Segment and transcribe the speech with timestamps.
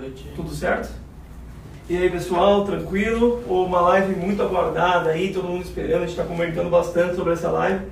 [0.00, 0.32] noite.
[0.34, 0.90] Tudo certo?
[1.88, 3.42] E aí pessoal, tranquilo?
[3.48, 7.50] Uma live muito aguardada aí, todo mundo esperando, a gente está comentando bastante sobre essa
[7.50, 7.84] live.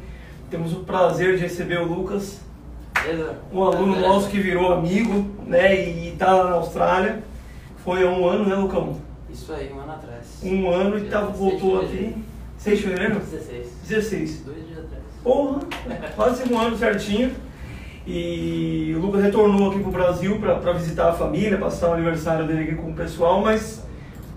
[0.51, 2.41] Temos o prazer de receber o Lucas,
[3.53, 7.23] um aluno nosso que virou amigo, né, e está lá na Austrália.
[7.85, 8.97] Foi há um ano, né, Lucão?
[9.31, 10.41] Isso aí, um ano atrás.
[10.43, 11.89] Um ano e 16 voltou aqui.
[11.89, 12.25] fevereiro.
[12.59, 13.21] 6 de fevereiro?
[13.21, 13.67] 16.
[13.87, 14.43] 16.
[14.45, 15.03] Dois dias atrás.
[15.23, 15.61] Porra,
[16.17, 17.33] quase um ano certinho.
[18.11, 22.63] E o Lucas retornou aqui pro Brasil para visitar a família, passar o aniversário dele
[22.63, 23.85] aqui com o pessoal, mas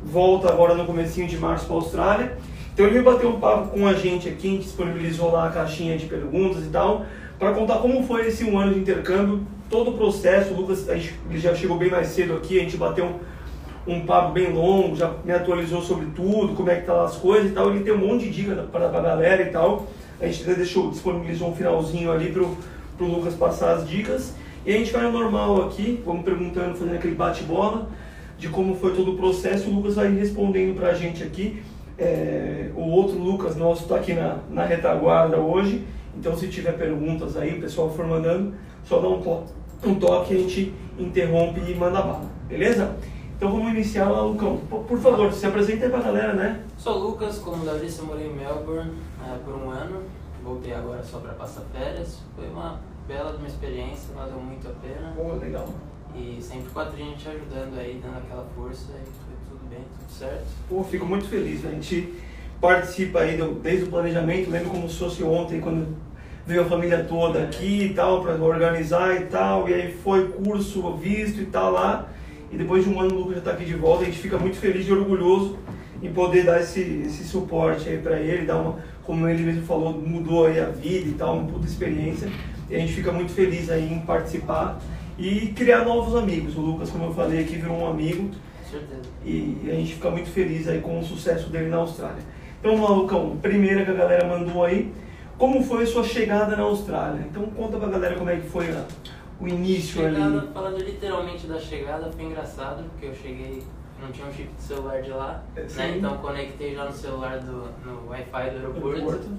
[0.03, 2.37] volta agora no comecinho de março para a Austrália.
[2.73, 5.51] Então ele veio bater um papo com a gente aqui, a gente disponibilizou lá a
[5.51, 7.05] caixinha de perguntas e tal,
[7.39, 10.53] para contar como foi esse um ano de intercâmbio, todo o processo.
[10.53, 13.05] O Lucas gente, ele já chegou bem mais cedo aqui, a gente bateu
[13.87, 17.15] um, um papo bem longo, já me atualizou sobre tudo, como é que tá as
[17.15, 17.69] coisas e tal.
[17.69, 19.87] Ele tem um monte de dica para a galera e tal.
[20.19, 22.33] A gente deixou, disponibilizou um finalzinho ali
[23.01, 24.35] pro, pro Lucas passar as dicas.
[24.63, 27.89] E a gente vai no normal aqui, vamos perguntando, fazendo aquele bate-bola
[28.37, 29.69] de como foi todo o processo.
[29.69, 31.63] O Lucas vai respondendo pra gente aqui.
[31.97, 35.85] É, o outro Lucas nosso está aqui na, na retaguarda hoje.
[36.15, 39.43] Então, se tiver perguntas aí, o pessoal for mandando, só dá um, to
[39.85, 42.95] um toque, a gente interrompe e manda bala, beleza?
[43.35, 44.57] Então vamos iniciar lá, Lucão.
[44.57, 46.63] Por, favor, se apresenta aí pra galera, né?
[46.77, 48.91] Sou o Lucas, como da disse, eu morei em Melbourne
[49.25, 50.03] eh, por um ano.
[50.43, 52.19] Voltei agora só para passar férias.
[52.35, 55.13] Foi uma bela de uma experiência, valeu muito a pena.
[55.15, 55.67] Pô, legal.
[56.15, 60.11] E sempre com a gente ajudando aí, dando aquela força e foi tudo bem, tudo
[60.11, 60.45] certo.
[60.67, 61.65] Pô, fico muito feliz.
[61.65, 62.13] A gente
[62.59, 64.49] participa aí do- desde o planejamento.
[64.49, 65.95] Lembro como se fosse ontem, quando
[66.45, 69.69] veio a família toda aqui e tal, para organizar e tal.
[69.69, 72.09] E aí foi curso, visto e tal lá.
[72.51, 74.03] E depois de um ano o Lucas já está aqui de volta.
[74.03, 75.57] A gente fica muito feliz e orgulhoso
[76.03, 79.93] em poder dar esse, esse suporte aí para ele, dar uma, como ele mesmo falou,
[79.93, 82.27] mudou aí a vida e tal, uma puta experiência.
[82.71, 84.79] E a gente fica muito feliz aí em participar
[85.19, 86.55] e criar novos amigos.
[86.55, 88.31] O Lucas, como eu falei aqui, virou um amigo
[88.69, 89.01] certeza.
[89.25, 92.23] e a gente fica muito feliz aí com o sucesso dele na Austrália.
[92.59, 94.93] Então Lucão, primeira que a galera mandou aí,
[95.37, 97.25] como foi a sua chegada na Austrália?
[97.29, 98.85] Então conta pra galera como é que foi a-
[99.39, 100.47] o início Chegada, ali.
[100.53, 103.63] falando literalmente da chegada, foi engraçado, porque eu cheguei,
[104.01, 105.95] não tinha um chip de celular de lá, É, né?
[105.97, 108.87] Então conectei já no celular do no Wi-Fi do aeroporto.
[108.95, 109.29] Aeroporto.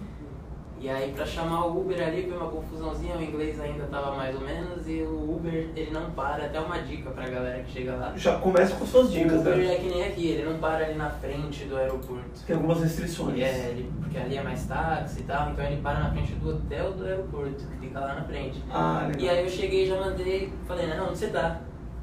[0.82, 4.34] E aí pra chamar o Uber ali foi uma confusãozinha, o inglês ainda tava mais
[4.34, 7.94] ou menos, e o Uber ele não para, até uma dica pra galera que chega
[7.94, 8.12] lá.
[8.16, 9.74] Já começa com suas dicas, o Uber né?
[9.74, 12.44] é que nem aqui, ele não para ali na frente do aeroporto.
[12.44, 13.38] Tem algumas restrições.
[13.38, 16.32] E é, ele, porque ali é mais táxi e tal, então ele para na frente
[16.32, 18.60] do hotel do aeroporto, que fica lá na frente.
[18.68, 19.22] Ah, legal.
[19.22, 21.60] E aí eu cheguei e já mandei, falei, né, não, onde você tá?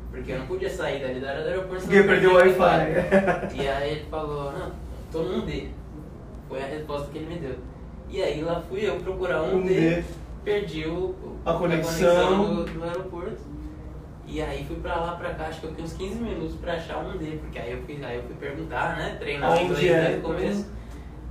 [0.10, 1.84] Porque eu não podia sair dali do aeroporto.
[1.84, 3.58] Porque perdeu o Wi-Fi.
[3.62, 4.72] E aí ele falou, não,
[5.12, 5.68] tô num D.
[6.48, 7.56] Foi a resposta que ele me deu.
[8.10, 10.04] E aí lá fui eu procurar um, Um D,
[10.44, 11.16] perdi o,
[11.46, 12.56] A conexão.
[12.56, 13.38] do, do aeroporto.
[14.26, 16.74] E aí fui pra lá, pra cá, acho que eu fiquei uns 15 minutos pra
[16.74, 19.92] achar um D, porque aí eu fui, aí eu fui perguntar, né, treinar Onde inglês
[19.92, 20.02] é?
[20.02, 20.66] desde o começo.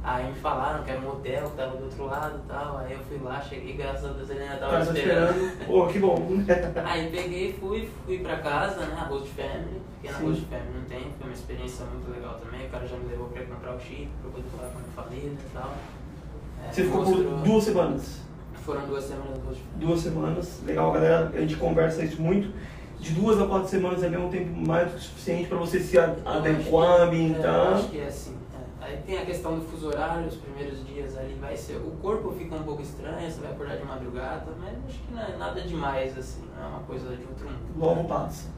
[0.03, 2.93] Aí me falaram que era um hotel que tava do outro lado e tal, aí
[2.93, 5.67] eu fui lá, cheguei, graças a Deus ele ainda tava esperando.
[5.67, 6.17] Pô, que bom.
[6.85, 10.27] Aí peguei, fui, fui pra casa, né, a Host Family, fiquei na Sim.
[10.27, 13.29] Host Family um tempo, foi uma experiência muito legal também, o cara já me levou
[13.29, 15.75] pra comprar o chip, pra poder falar com a minha família e tal.
[16.71, 18.19] Você ficou por duas semanas.
[18.65, 19.59] Foram duas semanas Family.
[19.77, 20.61] duas semanas.
[20.67, 21.33] Legal, galera.
[21.35, 22.53] A gente conversa isso muito.
[23.01, 25.79] De duas a quatro semanas ali é um tempo mais do que suficiente para você
[25.81, 27.73] se adequar, que- é, ambientar.
[27.75, 28.37] acho que é assim.
[28.81, 28.85] é.
[28.85, 31.77] Aí tem a questão do fuso horário, os primeiros dias ali vai ser.
[31.77, 35.23] O corpo fica um pouco estranho, você vai acordar de madrugada, mas acho que não
[35.23, 37.79] é nada demais, assim, não é uma coisa de outro mundo.
[37.79, 38.49] Logo passa.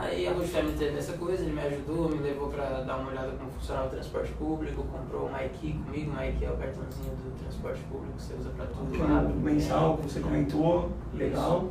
[0.00, 3.10] Aí a Roche Family teve essa coisa, ele me ajudou, me levou pra dar uma
[3.10, 7.16] olhada como funcionava o transporte público, comprou o MyKey comigo, o MyKey é o cartãozinho
[7.16, 9.20] do transporte público que você usa pra tudo lá.
[9.22, 10.90] O mensal que você comentou.
[11.14, 11.70] Legal.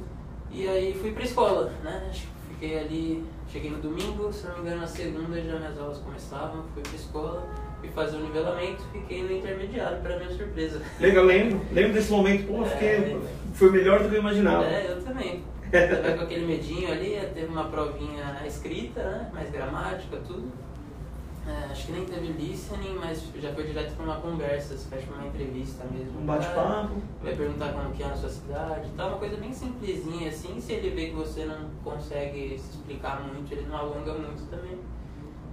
[0.51, 2.09] E aí fui pra escola, né?
[2.11, 5.99] Que Fiquei ali, cheguei no domingo, se não me engano na segunda já minhas aulas
[5.99, 7.47] começavam, fui pra escola,
[7.79, 10.81] fui fazer o nivelamento, fiquei no intermediário, pra minha surpresa.
[10.99, 11.61] Legal, lembro.
[11.71, 12.47] Lembro desse momento.
[12.47, 13.19] Pô, fiquei, É.
[13.53, 14.65] foi melhor do que eu imaginava.
[14.65, 15.43] É, eu também.
[15.71, 19.29] Tava com aquele medinho ali, teve uma provinha escrita, né?
[19.33, 20.51] Mais gramática, tudo.
[21.47, 25.09] É, acho que nem teve listening, mas já foi direto pra uma conversa, se fecha
[25.13, 26.19] uma entrevista mesmo.
[26.19, 27.01] Um bate-papo.
[27.23, 29.07] Vai perguntar como que é na sua cidade, tá?
[29.07, 33.49] Uma coisa bem simplesinha assim, se ele vê que você não consegue se explicar muito,
[33.53, 34.77] ele não alonga muito também.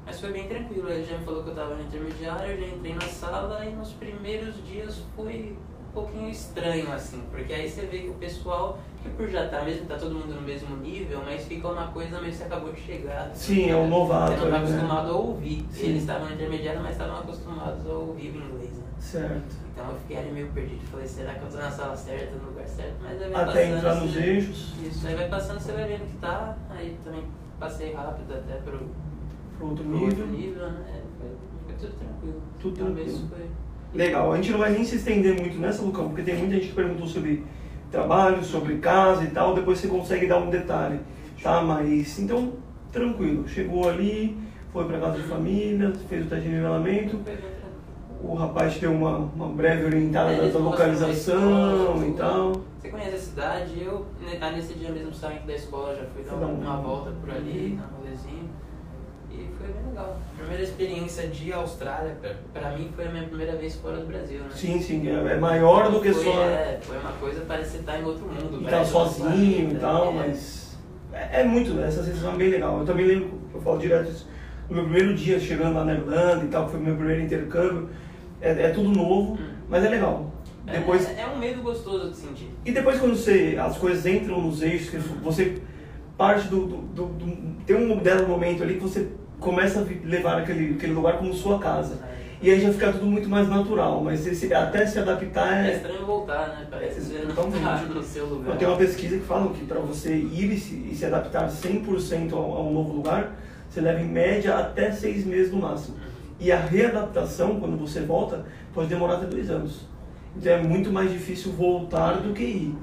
[0.05, 2.67] Mas foi bem tranquilo, ele já me falou que eu tava no intermediário, eu já
[2.67, 5.57] entrei na sala e nos primeiros dias foi
[5.89, 9.63] um pouquinho estranho, assim, porque aí você vê que o pessoal, que por já tá
[9.63, 12.73] mesmo, tá todo mundo no mesmo nível, mas fica uma coisa meio que você acabou
[12.73, 13.29] de chegar.
[13.31, 14.65] assim, Sim, é um novato, Você não tá né?
[14.65, 15.65] acostumado a ouvir.
[15.71, 15.87] Sim.
[15.87, 18.85] Eles estavam no intermediário, mas estavam acostumados a ouvir o inglês, né?
[18.99, 19.57] Certo.
[19.73, 20.81] Então eu fiquei ali meio perdido.
[20.91, 22.95] Falei, será que eu tô na sala certa, no lugar certo?
[23.03, 24.73] Mas aí vai Até passando, entrar nos você- eixos.
[24.83, 26.57] Isso, aí vai passando, você vai vendo que tá.
[26.71, 27.23] Aí também
[27.61, 28.79] passei rápido até pro,
[29.59, 30.27] Pro outro pro outro nível.
[30.27, 31.03] nível, né?
[31.21, 31.29] Foi,
[31.67, 32.43] foi tudo tranquilo.
[32.61, 33.29] Tudo tranquilo.
[33.29, 33.47] foi.
[33.95, 36.69] Legal, a gente não vai nem se estender muito nessa, Lucão, porque tem muita gente
[36.69, 37.45] que perguntou sobre
[37.99, 40.99] trabalho, sobre casa e tal, depois você consegue dar um detalhe,
[41.43, 41.63] tá?
[41.63, 42.55] Mas, então,
[42.93, 44.37] tranquilo, chegou ali,
[44.73, 47.21] foi pra casa de família, fez o teste de nivelamento,
[48.21, 52.53] o rapaz deu uma, uma breve orientada É, da localização escola, e tal.
[52.81, 53.83] Você conhece a cidade?
[53.83, 56.59] Eu, ne- ah, nesse dia mesmo, saindo da escola, já fui dar Foi dar um-
[56.61, 58.49] uma volta por ali, na rolezinho.
[59.37, 60.19] E foi bem legal.
[60.37, 64.41] Primeira experiência de Austrália, pra, pra mim, foi a minha primeira vez fora do Brasil,
[64.41, 64.47] né?
[64.55, 67.85] Sim, sim, é é maior do que foi, só É, foi uma coisa, parece que
[67.85, 68.59] tá em outro mundo.
[68.59, 70.13] estar parece outra sozinho e vida, tal, é.
[70.13, 70.77] mas
[71.13, 72.79] é, é muito, essa sensação é bem legal.
[72.81, 74.29] Eu também lembro, eu falo direto isso,
[74.69, 77.23] no meu primeiro dia chegando lá na Irlanda e tal, que foi o meu primeiro
[77.23, 77.89] intercâmbio,
[78.41, 79.49] é, é tudo novo, Hum.
[79.69, 80.31] mas é legal.
[80.67, 82.49] É, Depois, é, é um medo gostoso de sentir.
[82.65, 85.59] E depois quando você, as coisas entram nos eixos, você
[86.17, 89.09] parte do, do, do- do- Tem um dado momento ali que você
[89.41, 91.99] começa a levar aquele, aquele lugar como sua casa.
[92.43, 95.77] E aí já fica tudo muito mais natural, mas esse, até se adaptar É é.
[95.77, 96.67] estranho voltar, né?
[96.71, 97.95] Parece que você não Totalmente.
[97.95, 98.59] no seu lugar.
[98.59, 102.33] Tem uma pesquisa que fala que para você ir e se, e se adaptar 100%
[102.33, 103.35] a, a um novo lugar,
[103.71, 105.97] você leva em média até seis meses no máximo.
[106.39, 108.45] E a readaptação, quando você volta,
[108.75, 109.87] pode demorar até dois anos.
[110.37, 112.75] Então é muito mais difícil voltar do que ir.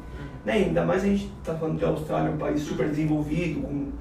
[0.44, 0.54] Né?
[0.54, 3.92] Ainda mais a gente está falando de Austrália, um país super desenvolvido, com,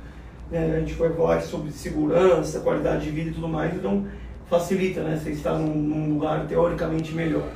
[0.51, 4.07] né, a gente vai falar sobre segurança, qualidade de vida e tudo mais, então
[4.49, 7.49] facilita né, você estar num, num lugar teoricamente melhor.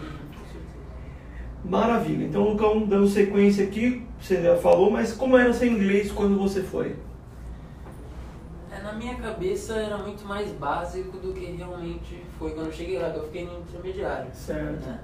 [1.65, 2.27] Maravilha.
[2.27, 6.63] Então, Lucão, dando sequência aqui, você já falou, mas como era seu inglês quando você
[6.63, 6.95] foi?
[8.71, 12.99] É, na minha cabeça era muito mais básico do que realmente foi quando eu cheguei
[12.99, 14.29] lá, que eu fiquei no intermediário.
[14.35, 14.87] Certo.
[14.87, 15.01] né?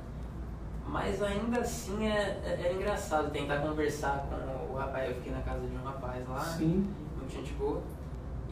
[0.86, 5.08] Mas ainda assim é, é, é engraçado tentar conversar com o rapaz.
[5.08, 6.88] Eu fiquei na casa de um rapaz lá, Sim.
[7.30, 7.80] Gente boa.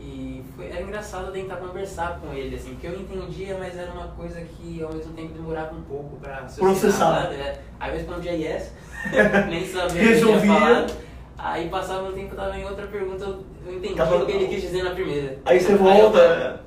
[0.01, 4.07] E foi, era engraçado tentar conversar com ele, assim, porque eu entendia, mas era uma
[4.09, 7.23] coisa que ao mesmo tempo demorava um pouco pra Processar.
[7.23, 7.35] sabe?
[7.35, 7.61] É.
[7.81, 8.73] Aí eu respondia yes,
[9.51, 10.53] nem sabia Resolvia.
[10.55, 10.93] falado.
[11.37, 14.49] Aí passava um tempo, eu tava em outra pergunta, eu eu entendi o que ele
[14.49, 15.37] quis dizer na primeira.
[15.45, 16.59] Aí você eu volta, tava- né?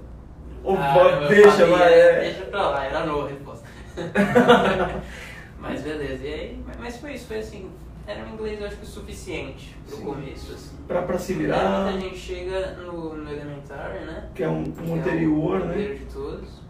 [0.63, 1.93] ou ah, eu deixa, vai.
[1.93, 2.19] é, é.
[2.25, 3.65] Deixa pra lá, era no a resposta.
[5.59, 7.69] mas beleza, e aí, mas foi isso, foi assim,
[8.07, 10.03] era um inglês eu acho que o suficiente pro Sim.
[10.05, 10.75] começo, assim.
[10.87, 14.29] Pra, pra se Aí virar, muita gente chega no, no elementar, né?
[14.35, 15.73] que é um, que um é anterior, o né?
[15.73, 16.61] primeiro de todos.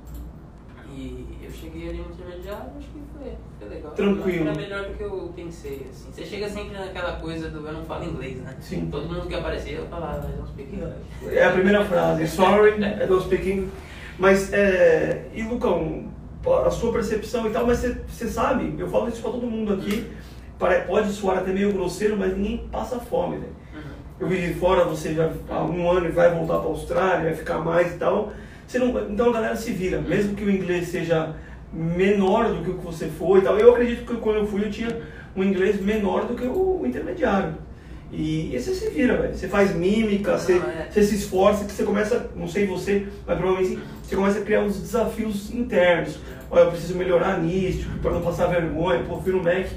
[0.94, 3.92] E eu cheguei ali no intermediário, acho que foi, foi legal.
[3.94, 4.48] Tranquilo.
[4.50, 6.12] Era melhor do que eu pensei, assim.
[6.12, 8.56] Você chega sempre naquela coisa do eu não falo inglês, né?
[8.60, 8.90] Sim.
[8.92, 10.96] Todo mundo que aparecia, eu falava, mas não speak English.
[11.30, 13.72] É a primeira frase, sorry, I don't speak English.
[14.20, 16.12] Mas, é, e Lucão,
[16.66, 20.02] a sua percepção e tal, mas você, sabe, eu falo isso pra todo mundo aqui,
[20.02, 20.21] pare-
[20.88, 23.48] pode soar até meio grosseiro, mas ninguém passa fome, né?
[23.74, 23.82] Uhum.
[24.20, 27.26] Eu vi de fora, você já há um ano e vai voltar para a Austrália,
[27.26, 28.32] vai ficar mais e tal.
[28.68, 31.36] Você não, então a galera se vira, mesmo que o inglês seja
[31.74, 33.58] menor do que o que você foi e tal.
[33.58, 35.02] Eu acredito que quando eu fui eu tinha
[35.36, 37.56] um inglês menor do que o intermediário.
[38.12, 39.34] E, e você se vira, velho.
[39.34, 40.88] Você faz mímica, você, Não, é.
[40.92, 44.62] você se esforça, que você começa, não sei você, mas provavelmente você começa a criar
[44.62, 46.20] uns desafios internos.
[46.50, 49.04] Olha, eu preciso melhorar nisso, para não passar vergonha.
[49.08, 49.68] Pô, fui no Mac,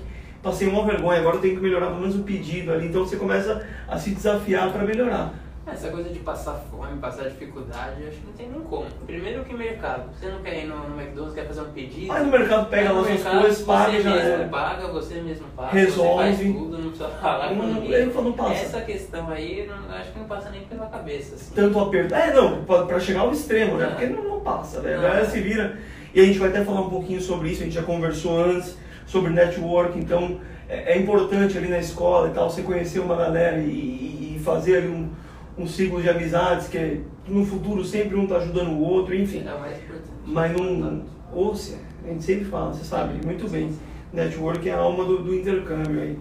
[0.45, 2.87] passei uma vergonha, agora eu tenho que melhorar pelo menos o pedido ali.
[2.87, 5.33] Então você começa a se desafiar para melhorar.
[5.67, 8.85] Essa coisa de passar fome, passar dificuldade, acho que não tem nem como.
[9.07, 10.11] Primeiro que mercado.
[10.13, 12.13] Você não quer ir no, no McDonald's, quer fazer um pedido.
[12.13, 14.49] Aí no mercado pega lá suas coisas, paga você mesmo era.
[14.49, 16.23] paga, você mesmo paga, Resolve.
[16.37, 18.07] você faz tudo, não precisa falar com Não, ninguém.
[18.07, 18.53] não passa.
[18.53, 21.35] Essa questão aí, não, acho que não passa nem pela cabeça.
[21.35, 21.55] Assim.
[21.55, 22.15] Tanto aperto.
[22.15, 23.87] É, não, pra, pra chegar ao extremo, né?
[23.87, 23.89] É.
[23.89, 24.97] Porque não, não passa, né?
[24.97, 25.79] A galera se vira.
[26.15, 28.77] E a gente vai até falar um pouquinho sobre isso, a gente já conversou antes,
[29.15, 33.59] sobre network, então é, é importante ali na escola e tal, você conhecer uma galera
[33.59, 35.09] e, e- fazer ali um,
[35.57, 39.39] um ciclo de amizades que no futuro sempre um tá ajudando o outro, enfim.
[39.39, 40.09] É importante.
[40.27, 41.03] Mas não.
[41.33, 43.71] Ou se, a gente sempre fala, você sabe muito bem.
[44.13, 46.19] Network é a alma do, do intercâmbio aí.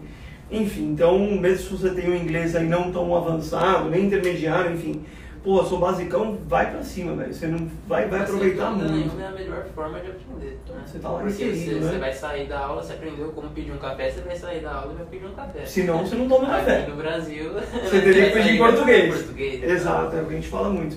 [0.51, 5.01] Enfim, então, mesmo se você tem um inglês aí não tão avançado, nem intermediário, enfim,
[5.43, 7.33] pô, sou basicão, vai pra cima, velho.
[7.33, 9.19] Você não vai, vai Mas, aproveitar dúvida muito.
[9.21, 10.59] É a melhor forma de aprender.
[10.69, 10.75] Né?
[10.85, 11.91] Você tá lá Porque inserido, você, né?
[11.91, 14.73] você vai sair da aula, você aprendeu como pedir um café, você vai sair da
[14.73, 15.65] aula e vai pedir um café.
[15.65, 16.87] Senão você não toma Aqui café.
[16.87, 19.15] no Brasil, Você teria que pedir em português.
[19.15, 19.63] português.
[19.63, 20.95] Exato, é o que a gente fala muito.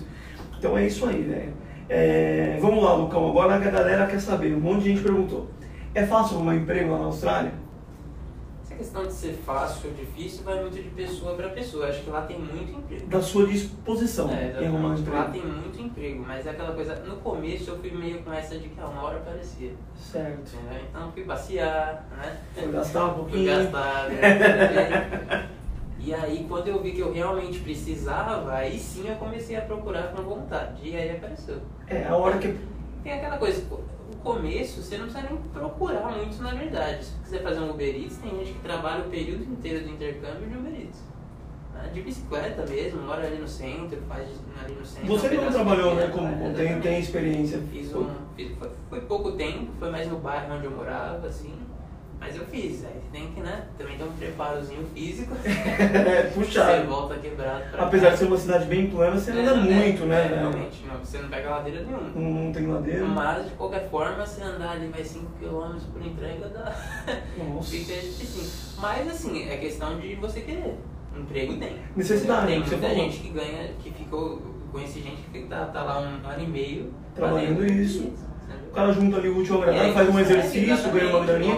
[0.58, 1.52] Então é isso aí, velho.
[1.88, 3.28] É, vamos lá, Lucão.
[3.28, 5.48] Agora a galera quer saber, um monte de gente perguntou.
[5.94, 7.52] É fácil arrumar emprego lá na Austrália?
[8.76, 11.86] Essa questão de ser fácil ou difícil vai muito de pessoa para pessoa.
[11.88, 13.06] Acho que lá tem muito emprego.
[13.06, 15.10] Da sua disposição É, em arrumar um exatamente.
[15.10, 15.32] Lá emprego.
[15.32, 16.94] tem muito emprego, mas é aquela coisa.
[16.96, 19.72] No começo eu fui meio com essa de que ah, uma hora aparecia.
[19.96, 20.52] Certo.
[20.90, 22.36] Então fui passear, né?
[22.54, 23.46] Foi gastar um Fui pouquinho.
[23.46, 24.08] gastar.
[24.10, 25.48] né?
[25.98, 30.12] E aí, quando eu vi que eu realmente precisava, aí sim eu comecei a procurar
[30.12, 30.88] com vontade.
[30.88, 31.56] E aí apareceu.
[31.88, 32.56] É, a hora que.
[33.02, 33.60] Tem aquela coisa,
[34.34, 37.04] começo você não precisa nem procurar muito na verdade.
[37.04, 39.90] Se você quiser fazer um Uber Eats, tem gente que trabalha o período inteiro do
[39.92, 41.00] intercâmbio de Uber Eats.
[41.74, 41.90] Né?
[41.94, 44.28] De bicicleta mesmo, mora ali no centro, faz
[44.64, 45.06] ali no centro.
[45.08, 46.08] Você não trabalhou, né?
[46.08, 47.60] Como tem, tem experiência.
[47.70, 51.54] Fiz um, fiz- foi, foi pouco tempo, foi mais no bairro onde eu morava, assim.
[52.18, 53.66] Mas eu fiz, aí tem que, né?
[53.78, 55.34] Também tem um preparozinho físico.
[55.46, 56.86] É, Você puxado.
[56.88, 58.16] volta quebrado pra Apesar de casa.
[58.16, 60.24] ser uma cidade bem plana, você anda É, muito, é, né?
[60.32, 62.10] é, realmente, não, você não pega ladeira nenhuma.
[62.14, 63.04] Não, não tem ladeira.
[63.04, 66.74] Mas, de qualquer forma, se andar ali mais 5km por entrega, dá.
[67.38, 67.70] Nossa.
[67.76, 68.80] Fica difícil.
[68.80, 70.78] Mas, assim, é questão de você querer.
[71.16, 71.76] Emprego tem.
[71.94, 74.40] Necessidade, Tem você muita gente que ganha, que ficou.
[74.72, 76.92] Conheci gente que tá, tá lá um ano e meio.
[77.14, 78.12] Trabalhando fazendo isso.
[78.76, 81.56] Cara junta ali o útil ao agradável, faz um exercício, ganha uma graninha.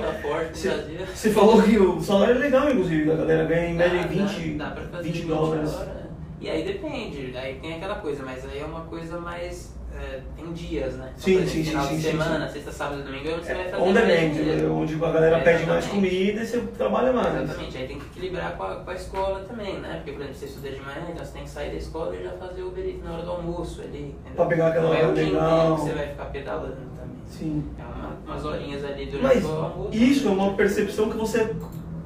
[0.55, 4.55] Você- falou que o salário é legal, inclusive, a galera ganha em média Dá- 20,
[4.57, 5.75] dá, dá pra fazer 20 dólares.
[5.75, 5.89] horas.
[6.41, 9.77] E aí depende, aí tem aquela coisa, mas aí é uma coisa mais.
[10.01, 11.11] é, tem dias, né?
[11.17, 12.53] Sim, Por exemplo, sim, sim, Final sim, de sim, semana, sim.
[12.53, 15.41] sexta, sábado e domingo, você vai É, fazer on demand, né, onde a galera É,
[15.41, 17.43] pede mais comida e você trabalha mais.
[17.43, 19.95] Exatamente, aí tem que equilibrar com a, com a escola também, né?
[19.97, 22.23] Porque, por exemplo, você estuda de manhã, então você tem que sair da escola e
[22.23, 24.15] já fazer o Uber na hora do almoço ali.
[24.21, 24.37] entendeu?
[24.37, 25.75] Pra pegar aquela é hora legal.
[25.75, 26.98] que você vai ficar pedalando.
[27.29, 27.65] Sim.
[27.79, 29.97] É uma, umas horinhas ali durante Mas o almoço.
[29.97, 31.55] isso é uma percepção que você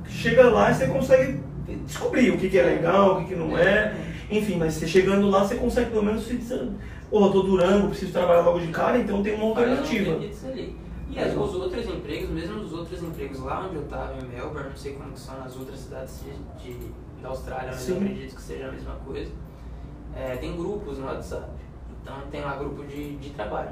[0.06, 1.40] chega lá e você consegue
[1.86, 3.94] descobrir o que, que é legal, o que, que não é.
[4.30, 6.68] Enfim, mas você chegando lá, você consegue pelo menos se dizer,
[7.10, 10.18] pô, eu tô durando, preciso trabalhar logo de cara, então tem uma um alternativa.
[11.10, 14.70] E as, os outros empregos, mesmo os outros empregos lá onde eu estava em Melbourne,
[14.70, 16.90] não sei como que são as outras cidades de, de-
[17.22, 19.30] da Austrália, mas eu acredito que seja a mesma coisa.
[20.16, 21.50] É, tem grupos no WhatsApp.
[22.02, 23.70] Então tem lá grupo de, de trabalho.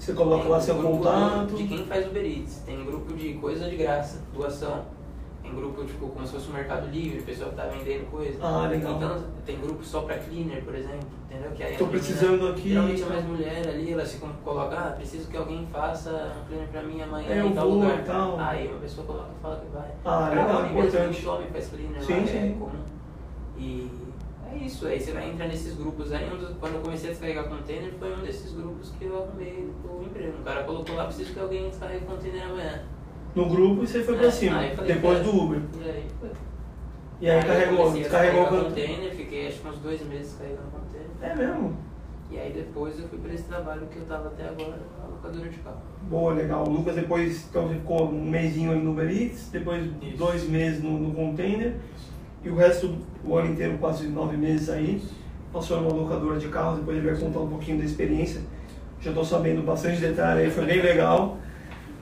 [0.00, 1.54] Você coloca Tem lá seu contato.
[1.54, 2.62] De quem faz Uber Eats.
[2.64, 4.82] Tem grupo de coisa de graça, doação.
[5.42, 8.38] Tem grupo, tipo, como se fosse um mercado livre, pessoa que tá vendendo coisa.
[8.42, 8.96] Ah, legal.
[8.96, 11.50] Então, tem grupo só pra cleaner, por exemplo, entendeu?
[11.52, 12.68] Que aí Tô a menina- precisando aqui.
[12.70, 16.68] Geralmente é mais mulher ali, elas ficam colocam, ah, preciso que alguém faça um cleaner
[16.68, 18.04] pra mim amanhã É, em tal vou lugar.
[18.04, 18.38] tal.
[18.40, 19.90] Aí uma pessoa coloca e fala que vai.
[20.04, 21.04] Ah, legal, homem mesmo, importante.
[21.26, 22.38] muito homem faz cleaner Sim, lá, sim.
[22.38, 22.70] é comum.
[23.58, 23.90] E
[24.52, 27.48] é isso, aí você vai entrar nesses grupos aí, um quando eu comecei a descarregar
[27.48, 30.38] container, foi um desses grupos que eu arrumei o emprego.
[30.40, 32.82] O cara colocou lá, preciso que alguém descarregue container amanhã.
[33.34, 35.60] No grupo e você foi pra É, cima, aí falei, depois cara, do Uber.
[35.78, 36.30] E aí foi.
[37.20, 41.08] E aí, eu carregou, descarregou o container, fiquei acho que uns dois meses carregando container.
[41.20, 41.76] É mesmo?
[42.30, 45.48] E aí depois eu fui pra esse trabalho que eu tava até agora, na locadora
[45.48, 45.82] de carro.
[46.08, 46.64] Boa, legal.
[46.64, 50.16] O Lucas depois então, ficou um mêsinho aí no Uber Eats, depois Isso.
[50.16, 51.76] dois meses no, no container
[52.44, 52.94] e o resto,
[53.24, 55.02] o ano inteiro, quase nove meses aí,
[55.52, 58.40] passou numa locadora de carros, depois ele vai contar um pouquinho da experiência.
[59.00, 61.36] Já estou sabendo bastante detalhe aí, foi bem legal.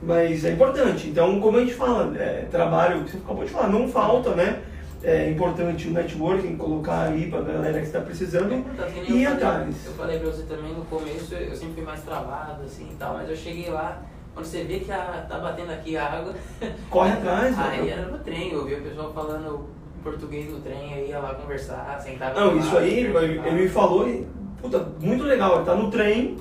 [0.03, 1.09] Mas é importante.
[1.09, 4.61] Então, como a gente fala, é, trabalho, você acabou de falar, não falta, né?
[5.03, 8.65] É importante o networking, colocar aí pra galera que está precisando nem
[9.09, 9.87] e ir eu falei- atrás.
[9.87, 13.15] Eu falei pra você também no começo, eu sempre fui mais travado assim e tal,
[13.15, 14.03] mas eu cheguei lá,
[14.35, 16.35] quando você vê que a, tá batendo aqui a água,
[16.91, 17.91] Corre atrás, aí né?
[17.91, 19.67] era no trem, eu via o pessoal falando
[20.03, 23.69] português no trem, aí ia lá conversar, sentava Não, do isso lado, aí, ele me
[23.69, 24.27] falou e,
[24.61, 25.57] puta, muito legal.
[25.57, 26.39] Ele tá no trem, Uhum.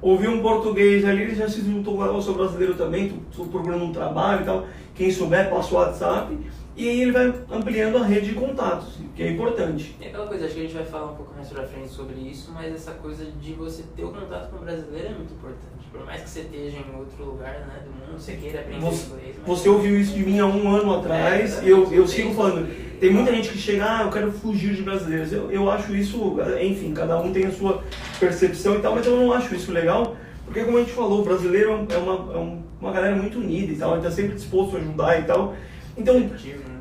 [0.00, 3.50] ouviu um português ali, ele já se juntou com eu sou brasileiro também, tô, tô
[3.50, 4.66] procurando um trabalho e tal.
[4.94, 6.36] Quem souber, passa o WhatsApp.
[6.76, 9.96] E aí ele vai ampliando a rede de contatos, que é importante.
[10.00, 12.14] E aquela coisa, acho que a gente vai falar um pouco mais pra frente sobre
[12.20, 15.79] isso, mas essa coisa de você ter o contato com o brasileiro é muito importante.
[15.92, 19.06] Por mais que você esteja em outro lugar né, do mundo, você queira aprender Você,
[19.06, 19.36] inglês.
[19.44, 22.34] você ouviu isso de mim há um ano atrás, É, e eu, eu tem- sigo
[22.34, 22.68] falando.
[23.00, 25.32] Tem muita gente que chega, ah, eu quero fugir de brasileiros.
[25.32, 27.82] Eu, eu acho isso, enfim, cada um tem a sua
[28.20, 31.24] percepção e tal, mas eu não acho isso legal, porque como a gente falou, o
[31.24, 34.76] brasileiro é uma, é um- uma galera muito unida e tal, ele tá sempre disposto
[34.76, 35.54] a ajudar e tal.
[35.96, 36.30] Então, né?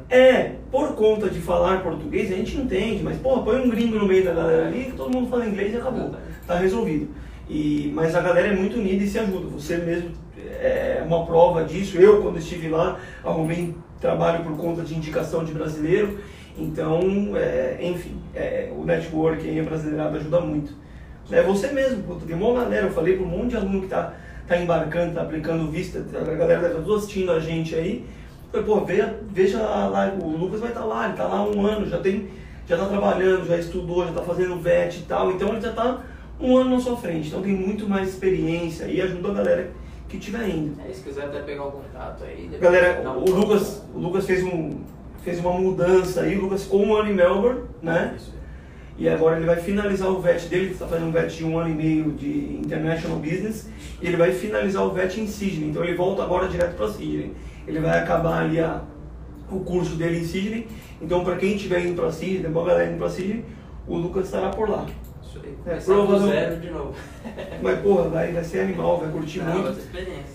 [0.10, 4.08] É, por conta de falar português, a gente entende, mas porra, põe um gringo no
[4.08, 6.16] meio da galera ali, que todo mundo fala inglês e acabou.
[6.48, 7.08] Tá resolvido.
[7.50, 9.48] E, mas a galera é muito unida e se ajuda.
[9.48, 11.98] Você mesmo é uma prova disso.
[11.98, 16.20] Eu, quando estive lá, arrumei trabalho por conta de indicação de brasileiro.
[16.58, 17.02] Então,
[17.36, 20.74] é, enfim, é, o networking brasileirado ajuda muito.
[21.32, 23.88] É você mesmo, puta, tem uma galera, eu falei para um monte de aluno que
[23.88, 24.14] tá,
[24.48, 28.04] tá embarcando, tá aplicando vista, a galera deve estar assistindo a gente aí.
[28.52, 31.66] Falei, pô, veja, veja lá, o Lucas vai estar lá, ele está lá há um
[31.66, 32.30] ano, já tem,
[32.68, 36.02] já está trabalhando, já estudou, já está fazendo VET e tal, então ele já está
[36.40, 39.72] um ano na sua frente, então tem muito mais experiência e ajuda a galera
[40.08, 40.76] que estiver indo.
[40.82, 42.50] É, se quiser até pegar o contato aí.
[42.60, 43.36] Galera, um o.
[43.36, 44.80] Lucas, o Lucas fez, um,
[45.24, 48.14] fez uma mudança aí, o Lucas ficou um ano em Melbourne, né?
[48.16, 48.34] Isso.
[48.98, 51.58] E agora ele vai finalizar o VET dele, ele está fazendo um VET de um
[51.58, 53.70] ano e meio de International Business,
[54.02, 55.70] e ele vai finalizar o VET em Sydney.
[55.70, 57.34] Então ele volta agora direto para Sydney.
[57.66, 58.82] Ele vai acabar ali a,
[59.50, 60.68] o curso dele em Sydney.
[61.02, 63.46] Então, para quem estiver indo para Sydney, uma galera indo para Sydney,
[63.88, 64.86] o Lucas estará por lá.
[65.66, 66.94] É, provavelmente- zero de novo.
[67.62, 69.80] Mas, porra, vai, vai ser animal, vai curtir Não, muito.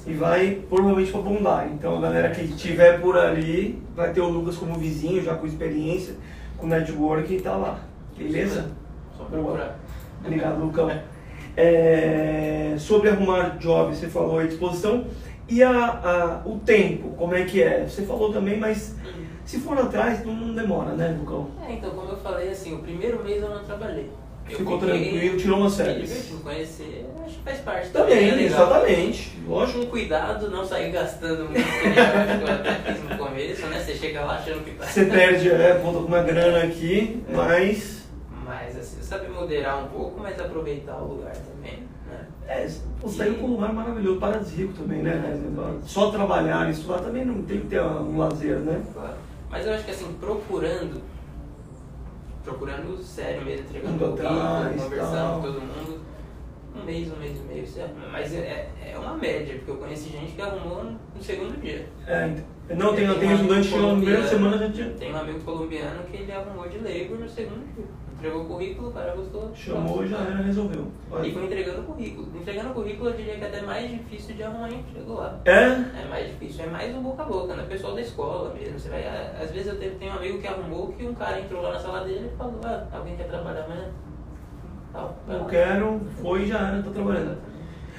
[0.07, 1.73] E vai provavelmente para Bondi.
[1.73, 5.47] Então, a galera que estiver por ali vai ter o Lucas como vizinho, já com
[5.47, 6.15] experiência,
[6.59, 7.81] com network e tá lá.
[8.17, 8.71] Beleza?
[9.17, 9.79] Só procurar.
[10.25, 10.91] Obrigado, Lucão.
[11.57, 15.05] É, sobre arrumar job, você falou aí disposição.
[15.49, 17.85] E a, a- o tempo, como é que é?
[17.87, 18.97] Você falou também, mas
[19.45, 21.49] se for atrás, não, não demora, né, Lucão?
[21.65, 24.11] É, então, como eu falei, assim, o primeiro mês eu não trabalhei.
[24.49, 26.09] Eu Ficou tranquilo, tirou me férias.
[26.09, 28.63] diverti, conhecer, acho que faz parte Também, é legal.
[28.67, 29.39] exatamente.
[29.49, 29.81] Lógico.
[29.81, 33.17] Com cuidado, não sair gastando muito, que nem eu acho que eu até fiz no
[33.19, 33.81] começo, né?
[33.81, 34.85] Você chega lá achando que tá...
[34.87, 38.03] Você perde, é, volta com uma grana aqui, mas.
[38.45, 42.27] Mas, assim, sabe moderar um pouco, mas aproveitar o lugar também, né?
[42.47, 42.69] É,
[43.01, 45.41] você indo pra um lugar maravilhoso, paradisíaco também, né?
[45.87, 48.83] Só trabalhar e estudar também não tem que ter um lazer, né?
[48.93, 49.15] Claro.
[49.51, 51.01] Mas eu acho que, assim, procurando,
[52.45, 56.01] procurando sério mesmo, entregando currículo, conversando com todo mundo,
[56.77, 58.09] um mês, um mês e meio, arruma.
[58.13, 61.89] Mas é, é uma média, porque eu conheci gente que arrumou no segundo dia.
[62.07, 62.45] É, ent-
[62.77, 64.29] não, tem, Tem tem um estudante que na primeira colombiano.
[64.29, 64.91] semana já tinha.
[64.91, 67.85] Tem um amigo colombiano que ele arrumou de labor no segundo dia.
[68.25, 69.51] Entregou o currículo, o cara gostou.
[69.55, 70.87] Chamou e já era, resolveu.
[71.11, 71.31] E Olha.
[71.31, 72.29] foi entregando o currículo.
[72.35, 75.39] Entregando o currículo, eu diria que é até mais difícil de arrumar emprego lá.
[75.45, 75.53] É?
[75.53, 77.67] É mais difícil, é mais um boca a boca, né?
[77.69, 78.79] Pessoal da escola mesmo.
[78.79, 81.61] Você vai, às vezes eu tenho, tenho um amigo que arrumou que um cara entrou
[81.61, 83.89] lá na sala dele e falou, ah, alguém quer trabalhar amanhã?
[84.91, 87.37] Tal, vai Eu quero, foi e já era, tá trabalhando.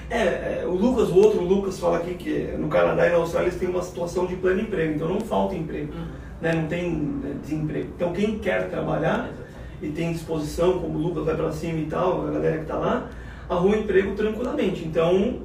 [0.10, 3.50] É, é, o Lucas, o outro Lucas fala aqui que no Canadá e na Austrália
[3.50, 6.06] eles têm uma situação de pleno emprego, então não falta emprego, Uhum.
[6.42, 6.52] né?
[6.52, 7.90] não tem né, desemprego.
[7.96, 9.45] Então quem quer trabalhar Exatamente.
[9.82, 12.76] E tem disposição, como o Lucas vai pra cima e tal, a galera que tá
[12.76, 13.10] lá,
[13.50, 14.86] arruma emprego tranquilamente.
[14.86, 15.42] Então,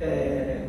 [0.00, 0.66] é,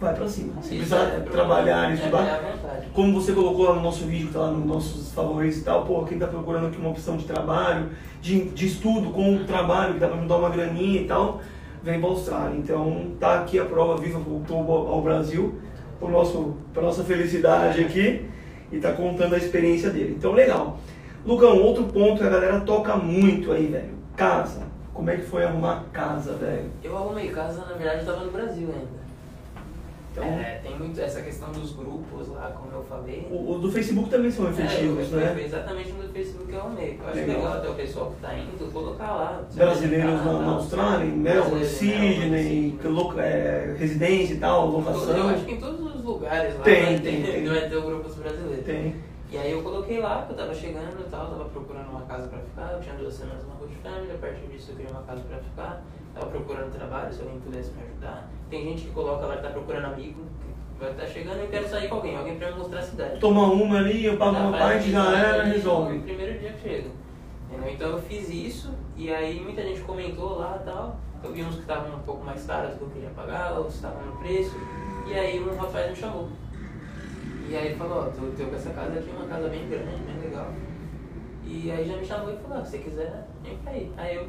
[0.00, 0.60] vai pra cima.
[0.62, 4.28] Se precisar é, trabalhar e é, estudar, É como você colocou lá no nosso vídeo,
[4.28, 7.16] que tá lá nos nossos favoritos e tal, pô, quem tá procurando aqui uma opção
[7.16, 7.90] de trabalho,
[8.20, 11.40] de, de estudo com o trabalho, que dá pra me dar uma graninha e tal,
[11.82, 12.56] vem pra Austrália.
[12.56, 15.54] Então, tá aqui a prova viva, voltou ao Brasil,
[15.98, 18.26] pra nossa felicidade aqui,
[18.70, 20.14] e tá contando a experiência dele.
[20.18, 20.78] Então, legal.
[21.24, 23.94] Lucão, outro ponto que a galera toca muito aí, velho.
[24.16, 24.62] Casa.
[24.92, 26.66] Como é que foi arrumar casa, velho?
[26.82, 29.02] Eu arrumei casa, na verdade, eu tava no Brasil ainda.
[30.12, 33.26] Então, É, tem muito essa questão dos grupos lá, como eu falei.
[33.30, 35.32] o, o do Facebook também são efetivos, é, foi, né?
[35.32, 36.98] Foi exatamente no Facebook que eu arrumei.
[37.02, 37.36] Eu acho Legal.
[37.36, 39.42] legal até o pessoal que tá indo colocar lá.
[39.54, 40.54] brasileiros na, na tal.
[40.56, 42.78] Austrália, em Melbourne, Sydney,
[43.18, 45.28] é, residência e tal, Eu locação.
[45.30, 47.44] acho que em todos os lugares lá Tem, tem, tem.
[47.48, 48.64] vai ter grupos brasileiros.
[48.66, 48.94] Tem.
[49.32, 52.28] E aí eu coloquei lá, que eu tava chegando e tal, tava procurando uma casa
[52.28, 55.00] pra ficar, eu tinha duas semanas na Road Family, a partir disso eu queria uma
[55.04, 58.28] casa pra ficar, tava procurando trabalho, se alguém pudesse me ajudar.
[58.50, 60.26] Tem gente que coloca lá que tá procurando amigo,
[60.78, 63.20] vai estar chegando e eu quero sair com alguém, alguém pra me mostrar a cidade.
[63.20, 65.98] Toma uma ali, eu pago uma parte, já era, ali No resolve.
[66.00, 66.90] primeiro dia que chega.
[67.70, 70.96] Então eu fiz isso e aí muita gente comentou lá e tal.
[71.24, 73.76] Eu vi uns que estavam um pouco mais caros do que eu queria pagar, outros
[73.76, 74.54] estavam no preço.
[75.06, 76.28] E aí um rapaz me chamou.
[77.48, 80.02] E aí ele falou, ó, tô, tô com essa casa aqui, uma casa bem grande,
[80.04, 80.52] bem legal.
[81.44, 83.92] E aí já me chamou e falou, ah, se você quiser, vem pra aí.
[83.96, 84.28] Aí eu,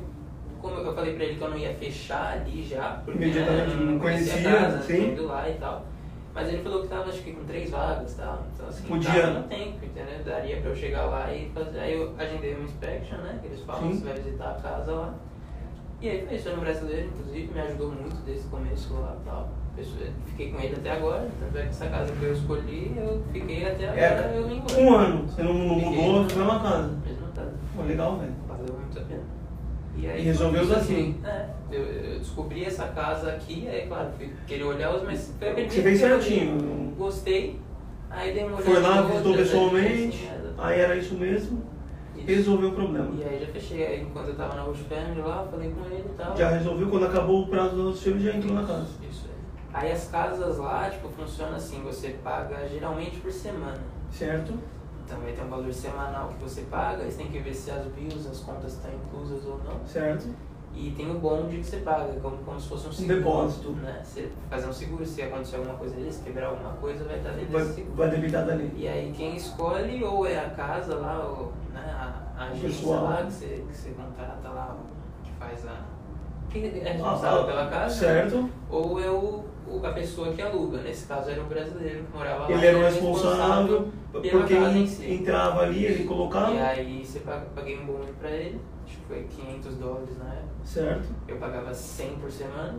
[0.61, 3.77] como eu falei pra ele que eu não ia fechar ali já, porque né, eu
[3.85, 4.95] não a conhecia, casa, sim.
[4.95, 5.85] tinha ido lá e tal.
[6.33, 8.43] Mas ele falou que tava acho que com três vagas e tal.
[8.53, 9.11] Então assim, Podia.
[9.11, 10.23] tava no tempo, entendeu?
[10.25, 11.79] Daria pra eu chegar lá e fazer.
[11.79, 13.37] Aí eu agendei uma inspection, né?
[13.39, 13.99] Que eles falam, Sim.
[13.99, 15.13] você vai visitar a casa lá.
[16.01, 19.15] E aí foi isso, foi um brasileiro, inclusive, me ajudou muito desde o começo lá
[19.21, 19.49] e tal.
[19.77, 23.65] Fiquei com ele até agora, tanto é que essa casa que eu escolhi, eu fiquei
[23.65, 24.79] até agora, É, eu vim embora.
[24.81, 26.03] um ano, você não, não Fiquei.
[26.07, 26.97] mudou, foi uma casa.
[27.05, 27.53] Mesma casa.
[27.75, 28.33] Pô, legal, velho.
[28.47, 29.21] Valeu muito a pena.
[29.97, 31.15] E, E resolveu isso, assim.
[31.23, 35.47] É, eu, eu descobri essa casa aqui, aí claro, fui querer olhar os, mas foi
[35.49, 36.21] primeira Você fez que eu olhei.
[36.29, 36.93] certinho.
[36.97, 37.59] Gostei,
[38.09, 41.63] aí dei uma Foi lá, visitou pessoalmente, assim, é, aí era isso mesmo,
[42.25, 43.09] resolveu o problema.
[43.19, 46.05] E aí já fechei, aí enquanto eu tava na Bush Family lá, falei com ele
[46.07, 46.37] e tal.
[46.37, 48.87] Já resolveu, quando acabou o prazo dos filhos, já entrou na casa.
[49.73, 49.87] Aí.
[49.87, 53.79] Aí as casas lá, tipo, funcionam assim, você paga geralmente por semana.
[54.11, 54.53] Certo?
[55.05, 57.85] Então vai ter um valor semanal que você paga, você tem que ver se as
[57.87, 59.85] bills, as contas estão inclusas ou não.
[59.85, 60.27] Certo?
[60.75, 63.17] E tem o bonde que você paga, como, como se fosse um seguro.
[63.19, 63.69] depósito.
[63.73, 64.01] Né?
[64.03, 67.29] Você fazer um seguro, se acontecer alguma coisa ali, se quebrar alguma coisa, vai estar
[67.31, 67.95] dentro Vai, desse seguro.
[67.97, 68.71] vai debitar dali.
[68.75, 73.17] E aí quem escolhe ou é a casa lá, ou né, a, a agência lá
[73.23, 74.75] que você, que você contrata lá,
[75.23, 75.75] que faz a.
[76.49, 77.95] Quem é Ah, responsável ah, pela casa?
[77.95, 78.49] Certo?
[78.69, 79.43] Ou é o-
[79.83, 80.81] a pessoa que aluga.
[80.81, 82.51] Nesse caso era o brasileiro que morava lá.
[82.51, 85.11] Ele era o responsável, porque quem si.
[85.13, 86.51] entrava ali, ele colocava.
[86.53, 90.25] E aí você paga, paguei um bonde pra ele, acho que foi 500 dólares na
[90.33, 90.43] época.
[90.63, 91.07] Certo?
[91.27, 92.75] Eu pagava 100 por semana,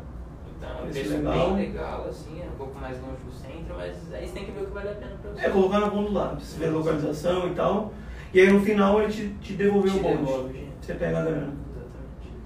[0.57, 1.33] Então é um Preço preço legal.
[1.55, 4.53] bem legal, assim, é um pouco mais longe do centro, mas aí você tem que
[4.53, 5.47] ver o que vale a pena pra você.
[5.47, 7.93] É, colocar na ponta do lápis, ver a localização e tal.
[8.33, 10.17] E aí no final ele te, te devolveu Te o bonde.
[10.19, 10.69] devolve.
[10.81, 11.64] Você pega a grana.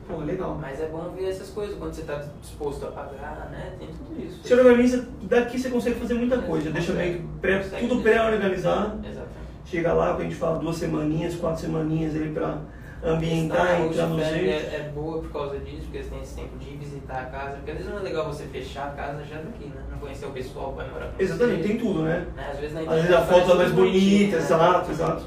[0.08, 0.58] Pô, legal.
[0.60, 3.72] Mas é bom ver essas coisas, quando você está disposto a pagar, né?
[3.78, 4.40] Tem tudo isso.
[4.42, 6.70] Você organiza, daqui você consegue fazer muita coisa.
[6.70, 8.98] Deixa meio pré, tudo pré-organizado.
[9.06, 9.38] Exatamente.
[9.66, 12.58] Chega lá, a gente fala duas semaninhas, quatro semaninhas ali pra
[13.02, 14.46] A ambientar, entrar no jeito.
[14.46, 17.56] é, é boa por causa disso, porque você tem esse tempo de visitar a casa.
[17.56, 19.82] Porque às vezes não é legal você fechar a casa já daqui, né?
[19.90, 22.26] Não conhecer o pessoal vai morar com Exatamente, tem tudo, né?
[22.34, 22.48] Né?
[22.50, 24.42] Às vezes, na Às vezes a foto é mais bonita, né?
[24.42, 25.24] exato, exato.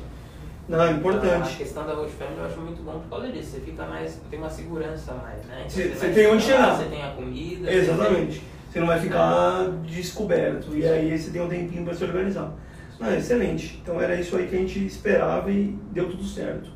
[0.71, 1.57] Não, é A importante.
[1.57, 3.51] questão da Road Family eu acho muito bom por causa disso.
[3.51, 4.21] Você fica mais.
[4.29, 5.65] tem uma segurança a mais, né?
[5.65, 6.77] Então, Você- você tem onde chegar.
[6.77, 7.71] Você tem a comida.
[7.73, 8.41] Exatamente.
[8.71, 10.73] Você não vai ficar descoberto.
[10.75, 12.53] E aí você tem um tempinho para se organizar.
[12.97, 13.79] Não, é excelente.
[13.83, 16.69] Então era isso aí que a gente esperava e deu tudo certo.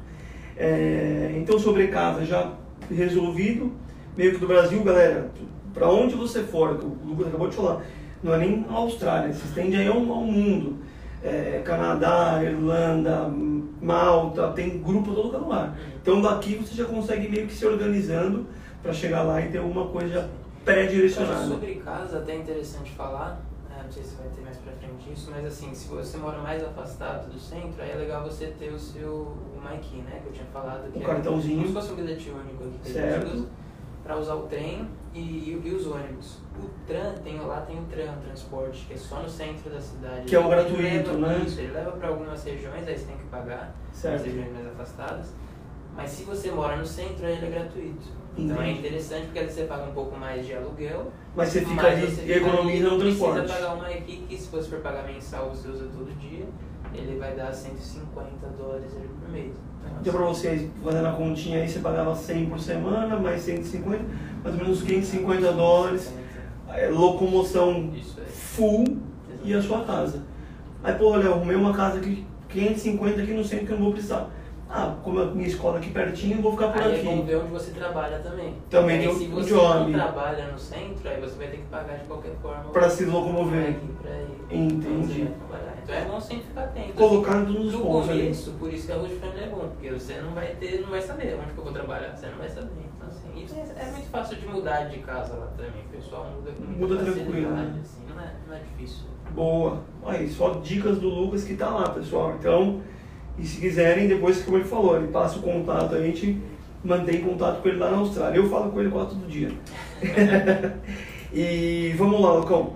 [0.58, 2.52] É, então sobre casa já
[2.92, 3.72] resolvido,
[4.18, 5.30] meio que do Brasil, galera,
[5.74, 7.82] para onde você for, que o Lucas acabou de falar,
[8.24, 10.80] não é nem a Austrália, se estende aí ao, ao mundo.
[11.26, 13.32] É, Canadá, Irlanda,
[13.82, 15.78] Malta, tem grupo todo lugar no ar.
[16.02, 18.46] Então daqui você já consegue meio que se organizando
[18.82, 20.30] para chegar lá e ter uma coisa
[20.64, 21.48] pré-direcionada.
[21.48, 25.12] sobre casa, até é interessante falar, né, não sei se vai ter mais pra frente
[25.12, 28.72] isso, mas assim, se você mora mais afastado do centro, aí é legal você ter
[28.72, 30.92] o seu o MyKey, né, que eu tinha falado.
[30.92, 31.58] Que O é cartãozinho.
[31.58, 33.48] Como se fosse um bilhete único aqui Certo.
[34.06, 36.38] Usa, pra usar o trem e, e, e os ônibus.
[36.62, 39.82] O tram, tem, lá tem o tram, o transporte, que é só no centro da
[39.82, 40.26] cidade.
[40.26, 41.44] Que é o gratuito, leva- né?
[41.46, 44.16] Isso, ele leva pra algumas regiões, aí você tem que pagar, Certo.
[44.16, 45.28] as regiões mais afastadas.
[45.96, 48.08] Mas se você mora no centro, ele é gratuito.
[48.38, 48.80] Então é Entendi.
[48.88, 51.10] interessante porque você paga um pouco mais de aluguel.
[51.34, 53.40] Mas você fica mas ali você economiza no transporte.
[53.40, 56.46] precisa pagar uma equipe que se você for pagar mensal, você usa todo dia,
[56.98, 59.54] ele vai dar 150 dólares por mês.
[60.02, 64.04] Então pra vocês, fazendo a continha aí, você pagava 100 por semana, mais 150,
[64.44, 66.14] mais ou menos 550 dólares,
[66.70, 67.92] é, locomoção
[68.30, 68.98] full
[69.44, 70.24] e a sua casa.
[70.84, 73.86] Aí, pô, olha, eu arrumei uma casa aqui, 550 aqui no centro que eu não
[73.86, 74.30] vou precisar.
[74.78, 77.06] Ah, como a minha escola aqui pertinho, eu vou ficar por Aí é aqui.
[77.06, 78.56] bom ver onde você trabalha também.
[78.70, 79.80] Também aí, tem se você job.
[79.80, 82.64] não trabalha no centro, aí você vai ter que pagar de qualquer forma.
[82.74, 83.70] Pra se locomover.
[83.70, 84.36] aqui pra ir.
[84.66, 85.28] Entendi.
[85.48, 85.76] trabalhar.
[85.82, 86.94] Então é bom sempre ficar atento.
[86.94, 88.22] Colocar tudo nos no pontos ali.
[88.24, 90.90] começo, por isso que a Road Family é bom, porque você não vai ter, não
[90.90, 92.72] vai saber onde que eu vou trabalhar, você não vai saber.
[92.98, 96.26] Então assim, isso é, é muito fácil de mudar de casa lá também, o pessoal
[96.36, 97.80] muda com muita Muda facilidade, tranquilo, né?
[97.82, 99.06] assim, não é, não é difícil.
[99.32, 99.80] Boa.
[100.06, 102.36] Aí, só dicas do Lucas que tá lá, pessoal.
[102.40, 102.82] Então,
[103.38, 106.42] e se quiserem, depois, como ele falou, ele passa o contato, a gente
[106.84, 108.38] mantém contato com ele lá na Austrália.
[108.38, 109.50] Eu falo com ele quase todo dia.
[111.34, 112.74] e vamos lá, Lucão.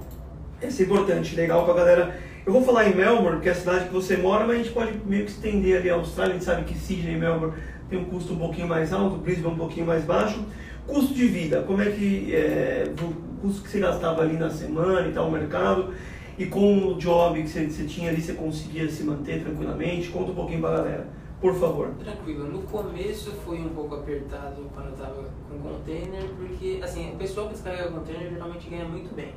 [0.62, 2.20] Esse é importante, legal pra galera.
[2.46, 4.72] Eu vou falar em Melbourne, que é a cidade que você mora, mas a gente
[4.72, 6.32] pode meio que estender ali a Austrália.
[6.32, 7.54] A gente sabe que Sydney e Melbourne
[7.90, 10.44] tem um custo um pouquinho mais alto, Brisbane um pouquinho mais baixo.
[10.86, 15.08] Custo de vida, como é que é, o custo que você gastava ali na semana
[15.08, 15.94] e tal, o mercado,
[16.40, 20.10] e com o job que você, você tinha ali, você conseguia se manter tranquilamente?
[20.10, 21.08] Conta um pouquinho pra galera,
[21.42, 21.90] por favor.
[22.02, 27.18] Tranquilo, no começo foi um pouco apertado quando eu tava com container, porque assim, o
[27.18, 29.34] pessoal que descarrega container geralmente ganha muito bem.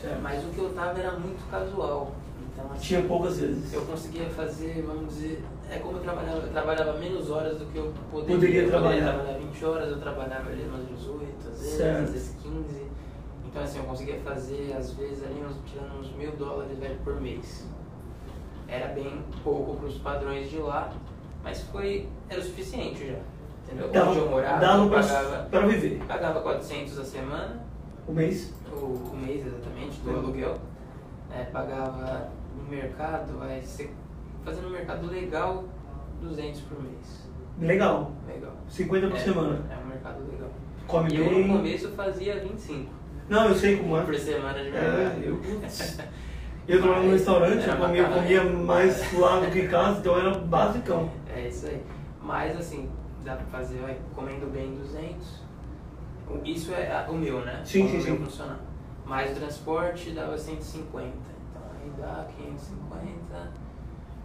[0.00, 0.20] Certo.
[0.22, 2.12] Mas o que eu tava era muito casual.
[2.52, 3.72] Então, assim, Tinha poucas vezes.
[3.74, 7.76] eu conseguia fazer, vamos dizer, é como eu trabalhava, eu trabalhava menos horas do que
[7.76, 8.34] eu poderia.
[8.34, 9.12] Poderia eu trabalhar.
[9.12, 12.02] Poderia trabalhar 20 horas, eu trabalhava ali umas 18, às vezes, Certo.
[12.04, 12.85] às vezes 15.
[13.56, 17.18] Então assim, eu conseguia fazer, às vezes, ali uns, tirando uns mil dólares velho, por
[17.18, 17.66] mês.
[18.68, 20.92] Era bem pouco para os padrões de lá,
[21.42, 23.18] mas foi, era o suficiente já.
[23.64, 23.90] Entendeu?
[23.90, 26.04] Dava, Onde eu morava, eu pagava, pra viver.
[26.06, 27.64] pagava 400 a semana,
[28.06, 28.52] O mês?
[28.70, 30.18] o, o mês exatamente, do Uhum.
[30.18, 30.58] aluguel.
[31.32, 33.90] É, pagava no mercado, vai ser,
[34.44, 35.64] fazendo um mercado legal,
[36.20, 37.26] 200 por mês.
[37.58, 38.12] Legal.
[38.28, 38.52] Legal.
[38.68, 39.64] 50 por é, semana.
[39.70, 40.50] É um mercado legal.
[40.86, 41.48] Come e eu bem.
[41.48, 44.02] no começo fazia 25 Não, eu sei como é.
[44.02, 45.22] por semana de É, mercado.
[45.22, 45.40] eu.
[46.68, 50.30] Eu trabalhava Mas restaurante, era eu comia, mais lá do que em casa, então era
[50.36, 51.10] basicão.
[51.32, 51.80] É isso aí.
[52.20, 52.90] Mas assim,
[53.24, 55.44] dá pra fazer, vai, comendo bem 200.
[56.28, 57.60] O- Isso é o meu, né?
[57.64, 58.16] Sim, Como sim, sim.
[58.24, 58.58] funciona.
[59.04, 61.06] Mais o transporte dava 150.
[61.50, 63.52] Então aí dá 550.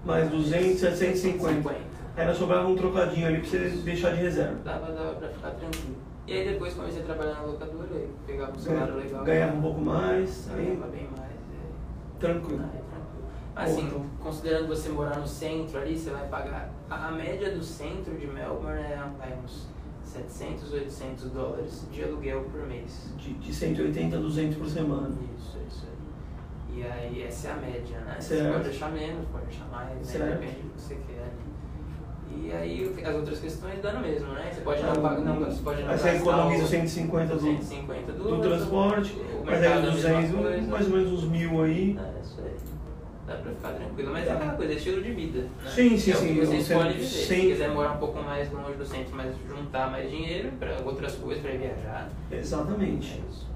[0.03, 1.75] Mais 200 é 150.
[2.17, 4.55] Ainda sobrava um trocadinho ali pra você deixar de reserva.
[4.65, 5.95] Dava, dava pra ficar tranquilo.
[6.27, 9.23] E aí depois comecei a trabalhar na locadora, aí pegava um salário legal.
[9.23, 11.31] Ganhava um pouco mais, aí Ganhava bem mais.
[11.31, 12.19] é.
[12.19, 12.61] tranquilo.
[12.63, 13.91] Ah, é tranquilo.
[13.93, 16.71] Assim, considerando você morar no centro ali, você vai pagar.
[16.89, 19.67] A, a média do centro de Melbourne é vai, uns
[20.03, 23.13] 700, 800 dólares de aluguel por mês.
[23.17, 25.09] De, de 180 a 200 por semana.
[25.37, 26.79] Isso, isso aí.
[26.79, 28.15] E aí, essa é a média, né?
[28.19, 28.51] Você Certo.
[28.53, 30.29] pode deixar menos, pode deixar mais, né?
[30.31, 31.50] Depende do que você quer ali.
[32.43, 34.49] E aí as outras questões dá no mesmo, né?
[34.53, 38.11] Você pode não pagar, não, você pode não Aí você economiza o- 150 do, 150
[38.13, 40.67] do, do transporte, o mas aí é a 200, mesma coisa.
[40.67, 41.97] mais ou menos uns mil aí.
[41.99, 42.51] É, isso aí.
[43.27, 44.11] Dá pra ficar tranquilo.
[44.11, 44.31] Mas Tá.
[44.31, 45.39] é aquela coisa, é estilo de vida.
[45.39, 45.47] Né?
[45.73, 47.05] Sim, sim, é sim, você escolhe sempre- viver.
[47.05, 50.77] Se sempre- quiser morar um pouco mais longe do centro, mas juntar mais dinheiro para
[50.85, 52.09] outras coisas, para viajar.
[52.31, 53.13] Exatamente.
[53.25, 53.47] É isso.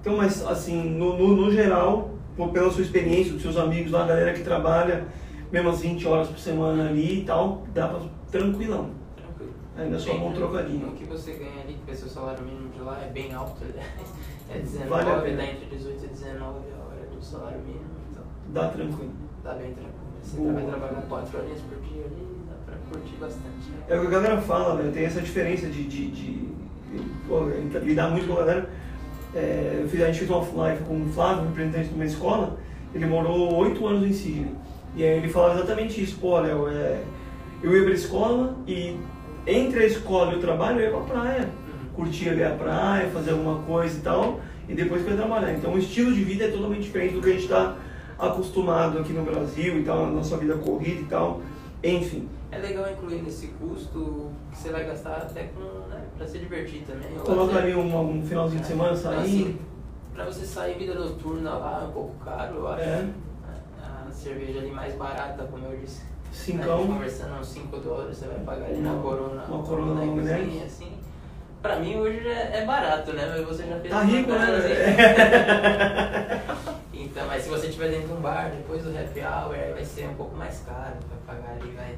[0.00, 4.04] Então, mas assim, no, no, no geral, por- pela sua experiência, dos seus amigos lá,
[4.04, 5.04] a galera que trabalha
[5.52, 8.90] mesmo as 20 horas por semana ali e tal, dá pra tranquilão.
[9.16, 9.54] Tranquilo.
[9.76, 10.88] Ainda só Bem, trocadinho.
[10.88, 13.32] O que você ganha ali, que vai ser o salário mínimo de lá, é bem
[13.34, 13.90] alto, aliás.
[14.48, 15.36] É 19, Vale a pena.
[15.38, 17.82] dá entre 18 e 19 a hora do salário mínimo,
[18.12, 18.22] então
[18.54, 19.10] Dá tranquilo.
[19.42, 19.92] dá bem tranquilo.
[20.22, 20.52] Você Boa.
[20.52, 23.70] vai trabalhar 4 horinhas por dia ali, dá pra curtir bastante.
[23.70, 23.76] né?
[23.88, 26.48] É o que a galera fala, velho, tem essa diferença de, de, de-
[27.26, 27.40] pô,
[27.82, 28.70] lidar muito com a galera.
[29.34, 32.56] É, eu fiz, a gente fez uma live com o Flávio, representante de uma escola,
[32.94, 34.54] ele morou oito anos em Sydney.
[34.96, 37.02] E aí ele falava exatamente isso, pô, Léo, é,
[37.62, 38.98] eu ia pra escola e
[39.46, 41.48] entre a escola e o trabalho eu ia pra praia.
[41.94, 45.52] Curtir ali a praia, fazer alguma coisa e tal, e depois ia trabalhar.
[45.52, 47.76] Então o estilo de vida é totalmente diferente do que a gente está
[48.18, 51.40] acostumado aqui no Brasil e tal, na nossa vida corrida e tal.
[51.84, 56.38] Enfim, É legal incluir nesse custo que você vai gastar até com, né, pra se
[56.38, 57.10] divertir também.
[57.18, 59.18] coloca ali um, um finalzinho de semana, Então, sair.
[59.20, 59.58] assim,
[60.14, 62.82] pra você sair vida noturna lá é um pouco caro, eu acho.
[62.82, 63.06] É.
[64.16, 66.02] Cerveja ali mais barata, como eu disse.
[66.32, 66.78] Cincão.
[66.78, 69.44] Gente conversando uns 5 dólares, você vai pagar ali na Corona.
[69.44, 70.62] uma Corona neck.
[70.64, 70.92] assim.
[71.62, 73.26] Pra mim hoje já é barato, né?
[73.36, 74.56] Mas você já fez Tá rico, né?
[74.56, 74.68] assim.
[76.92, 79.84] Então, mas se você estiver dentro de um bar, depois do happy hour, aí vai
[79.84, 80.96] ser um pouco mais caro.
[81.26, 81.96] Vai pagar ali, vai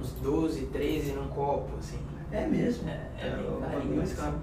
[0.00, 1.98] uns 12, 13 num copo, assim.
[2.32, 2.88] É mesmo.
[2.88, 4.34] É, é bem o carinho, bagulho mais caro.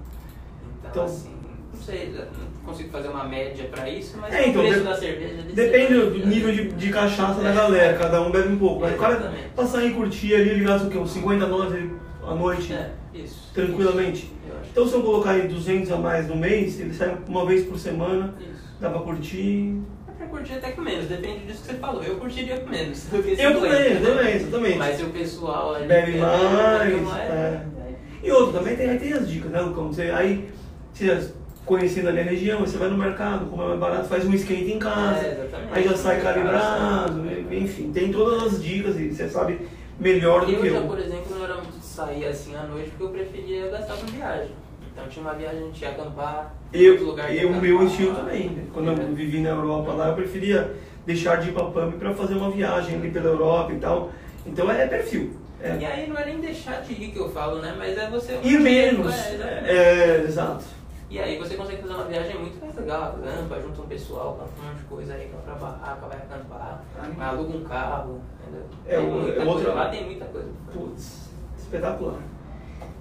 [0.78, 1.35] Então, Então- assim,
[1.76, 4.86] não sei, não consigo fazer uma média pra isso, mas É, então, o preço de-
[4.88, 5.34] da cerveja...
[5.54, 8.80] Depende do nível de, de cachaça da galera, cada um bebe um pouco.
[8.80, 9.32] Mas o cara
[9.66, 10.98] sair e curtir ali, ele gasta o quê?
[10.98, 11.90] Uns 50 dólares
[12.26, 13.50] à noite, É, isso.
[13.54, 14.32] tranquilamente.
[14.60, 14.70] Acho.
[14.70, 17.78] Então se eu colocar aí 200 a mais no mês, ele sai uma vez por
[17.78, 18.64] semana, Isso.
[18.80, 19.80] dá pra curtir.
[20.08, 22.02] É pra curtir até com menos, depende disso que você falou.
[22.02, 24.00] Eu curtiria com menos Eu 50, também, eu né?
[24.00, 24.78] também, exatamente.
[24.78, 27.60] Mas o pessoal ali Bebe mais, mais, é.
[27.86, 29.88] aí- E outro, também tem, aí tem as dicas, né, Lucão?
[29.92, 30.48] Você, aí,
[30.92, 31.28] você
[31.66, 34.72] conhecendo ali a região, você vai no mercado, como é mais barato, faz um skate
[34.72, 37.54] em casa, É, aí já sai calibrado, É.
[37.56, 39.60] enfim, tem todas as dicas e você sabe
[39.98, 40.86] melhor do Eu que já, eu.
[40.86, 44.06] por exemplo, não era muito de sair assim à noite porque eu preferia gastar com
[44.06, 44.50] viagem.
[44.92, 48.14] Então tinha uma viagem, a gente ia acampar, Eu, lugar ia e o meu estilo
[48.14, 48.48] também.
[48.50, 48.64] né?
[48.72, 49.06] Quando eu É.
[49.12, 50.72] vivi na Europa lá, eu preferia
[51.04, 54.10] deixar de ir pra Pump para fazer uma viagem ali pela Europa e tal.
[54.46, 55.32] Então é perfil.
[55.60, 55.86] E É.
[55.92, 57.74] aí não é nem deixar de ir que eu falo, né?
[57.76, 58.38] Mas é você.
[58.42, 59.12] Ir menos.
[59.14, 59.64] É.
[59.66, 60.64] É, exato.
[61.08, 64.64] E aí você consegue fazer uma viagem muito mais legal, acampa, junta um pessoal, compra
[64.64, 66.84] um monte de coisa aí, compra barraca, vai acampar,
[67.20, 68.66] aluga um carro, entendeu?
[68.86, 70.48] É, Tem muita é outra- coisa, lá tem muita coisa.
[70.72, 72.18] Putz, espetacular.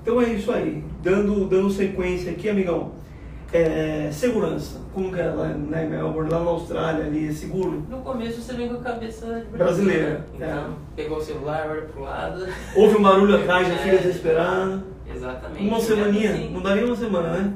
[0.04, 0.84] Então é isso aí.
[1.02, 2.92] Dando, dando sequência aqui, amigão.
[3.52, 4.82] É, segurança.
[4.94, 7.84] Como que é lá né, lá na Austrália, ali, é seguro?
[7.90, 10.68] No começo você vem com a cabeça de Brasileira, Então, é.
[10.96, 12.46] pegou o celular, olha pro lado.
[12.76, 13.78] Houve um barulho atrás, já É.
[13.78, 14.84] fica desesperado.
[15.12, 15.68] Exatamente.
[15.68, 17.54] Uma semaninha, assim, não daria uma semana, né?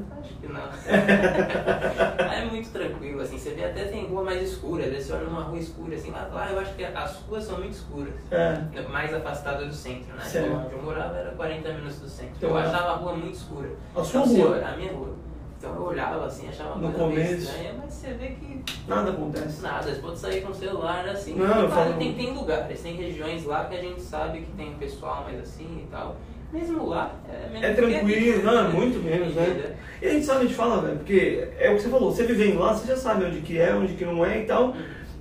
[0.89, 3.38] É muito tranquilo, assim.
[3.38, 6.12] Você vê até tem rua mais escura, às vezes você olha numa rua escura, assim,
[6.12, 8.13] lá, lá eu acho que as ruas são muito escuras.
[8.32, 8.82] É.
[8.89, 10.23] Mais afastada do centro, né?
[10.23, 10.52] Certo.
[10.54, 12.34] Onde eu morava era 40 minutos do centro.
[12.38, 13.69] Então, eu achava a rua muito escura.
[13.95, 14.65] A sua Então, rua?
[14.65, 15.15] A minha rua.
[15.58, 19.12] Então eu olhava assim, achava uma No coisa meio estranha, mas você vê que Nada
[19.12, 19.62] acontece.
[19.62, 21.36] nada, você pode sair com o celular assim.
[21.36, 24.69] Não, eu falo- tem, tem lugares, tem regiões lá que a gente sabe que tem
[24.69, 26.15] um pessoal mais assim e tal.
[26.51, 29.49] Mesmo lá, é menos É tranquilo, não, é muito menos, né?
[29.49, 29.71] Entendeu?
[30.01, 32.23] E a gente sabe, a gente fala, velho, porque é o que você falou, você
[32.23, 34.73] vivendo lá, você já sabe onde que é, onde que não é e tal.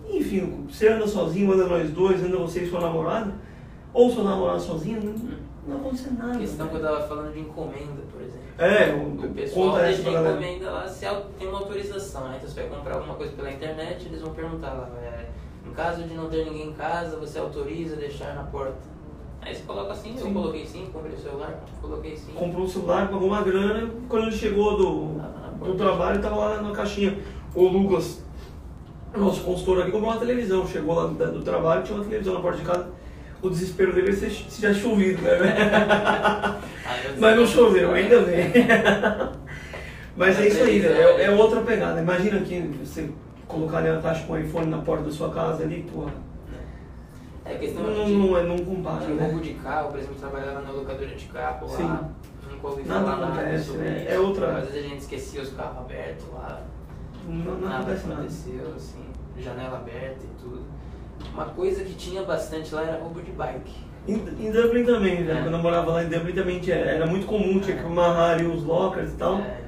[0.08, 3.34] Enfim, você anda sozinho, anda nós dois, anda você e sua namorada,
[3.92, 5.14] ou sua namorada sozinha, não,
[5.66, 6.36] não acontece nada.
[6.36, 6.94] A questão que eu velho.
[6.94, 8.48] tava falando de encomenda, por exemplo.
[8.56, 10.30] É, O o, pessoal deixa galera.
[10.30, 11.06] encomenda lá, se
[11.38, 12.36] tem uma autorização, né?
[12.38, 15.26] Então você vai comprar alguma coisa pela internet, eles vão perguntar lá, é,
[15.68, 18.97] em caso de não ter ninguém em casa, você autoriza deixar na porta.
[19.48, 20.26] Aí você coloca assim, Sim.
[20.28, 22.32] eu coloquei sim, comprei o celular, coloquei sim.
[22.34, 26.60] Comprou um celular, pagou uma grana, quando ele chegou do, Ah, do trabalho, tava lá
[26.60, 27.16] na caixinha.
[27.54, 28.22] O Lucas,
[29.16, 32.40] nosso consultor aqui, comprou uma televisão, chegou lá do, do trabalho, tinha uma televisão na
[32.40, 32.88] porta de casa.
[33.40, 35.30] O desespero dele é se, se já chovido, né?
[37.18, 38.52] Mas não disse, choveu, "Ah, ainda bem.
[40.14, 40.94] Mas é isso aí, velho.
[40.94, 42.02] É, é outra pegada.
[42.02, 43.08] Imagina que você
[43.46, 46.12] colocar ali a taxa com o iPhone na porta da sua casa ali, porra.
[47.48, 49.42] É questão Não, de, não, é- não compara, de roubo né?
[49.42, 51.76] de carro, por exemplo, trabalhava na locadora de carro lá.
[51.76, 52.50] Sim.
[52.52, 54.02] Nunca ouvi falar nada acontece, sobre né?
[54.02, 54.08] isso.
[54.12, 56.62] É outra- Às vezes a gente esquecia os carros abertos lá.
[57.26, 58.20] Não, não nada acontece nada.
[58.22, 59.04] aconteceu, assim,
[59.38, 60.62] janela aberta e tudo.
[61.32, 63.72] Uma coisa que tinha bastante lá era roubo de bike.
[64.06, 65.38] Em, em Dublin também, né?
[65.38, 65.42] É.
[65.42, 68.46] Quando eu morava lá em Dublin também tinha, era muito comum, tinha que amarrar ali
[68.46, 69.38] os lockers e tal.
[69.38, 69.60] É,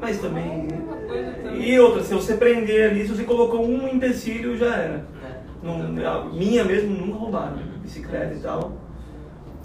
[0.00, 0.68] Mas também.
[0.68, 1.60] É também.
[1.62, 5.04] E outra, se você prender ali, se você colocou um empecilho, já era.
[5.64, 7.64] Não, a minha mesmo nunca roubaram, né?
[7.82, 8.72] bicicleta e tal.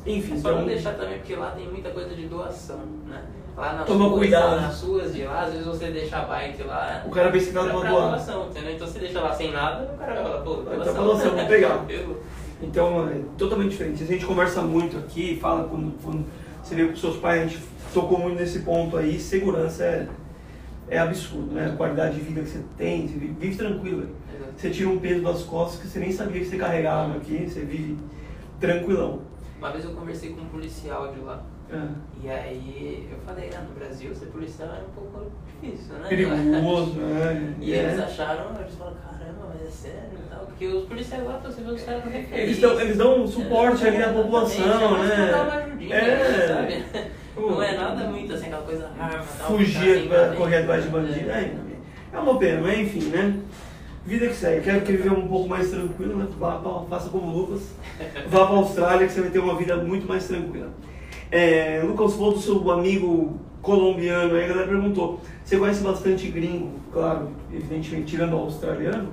[0.05, 0.67] Enfim, É só não então.
[0.67, 3.21] deixar também, porque lá tem muita coisa de doação, né?
[3.57, 4.61] Lá nas Toma ruas, cuidado.
[4.61, 7.03] nas ruas de lá, às vezes você deixa a bike lá.
[7.05, 7.89] O cara pensa que tá doar.
[7.89, 8.71] doação, entendeu?
[8.75, 10.93] Então você deixa lá sem nada, o cara vai falar, pô, doação.
[10.93, 11.85] tá doação, vou pegar.
[12.61, 14.03] Então é totalmente diferente.
[14.03, 16.25] A gente conversa muito aqui, fala quando, quando
[16.61, 20.07] você veio com seus pais, a gente tocou muito nesse ponto aí, segurança é,
[20.89, 21.67] é absurdo, né?
[21.73, 24.07] A qualidade de vida que você tem, você vive, vive tranquilo.
[24.57, 27.61] Você tira um peso das costas que você nem sabia que você carregava aqui, você
[27.61, 27.97] vive
[28.59, 29.21] tranquilão.
[29.57, 31.41] Uma vez eu conversei com um policial de lá.
[31.71, 31.81] É.
[32.23, 36.09] E aí eu falei, ah, no Brasil ser policial é um pouco difícil, né?
[36.09, 37.53] Perigoso, né?
[37.59, 37.77] E É.
[37.83, 40.45] eles acharam, eles falaram, caramba, mas é sério e tal.
[40.45, 43.87] Porque os policiais lá, você vê os caras com Eles dão, eles dão um suporte
[43.87, 45.63] ali à população, Exatamente, mas dá uma né?
[45.63, 46.47] ajudinha, É.
[46.47, 46.83] sabe?
[47.39, 50.83] Não é nada muito assim, aquela coisa arma, Fugir, ficar sem pra nada, correr atrás
[50.83, 50.91] de é.
[50.91, 51.29] bandido.
[51.31, 51.55] É,
[52.13, 53.39] é uma pena, mas enfim, né?
[54.05, 54.61] Vida que segue.
[54.63, 56.27] Quero que viver um pouco mais tranquilo, né?
[56.39, 57.61] Vá pra- faça como Lucas.
[58.27, 60.69] Vá pra Austrália que você vai ter uma vida muito mais tranquila.
[61.31, 65.19] É, Lucas falou do seu amigo colombiano, aí a galera perguntou.
[65.43, 69.09] Você conhece bastante gringo, claro, evidentemente, tirando o australiano?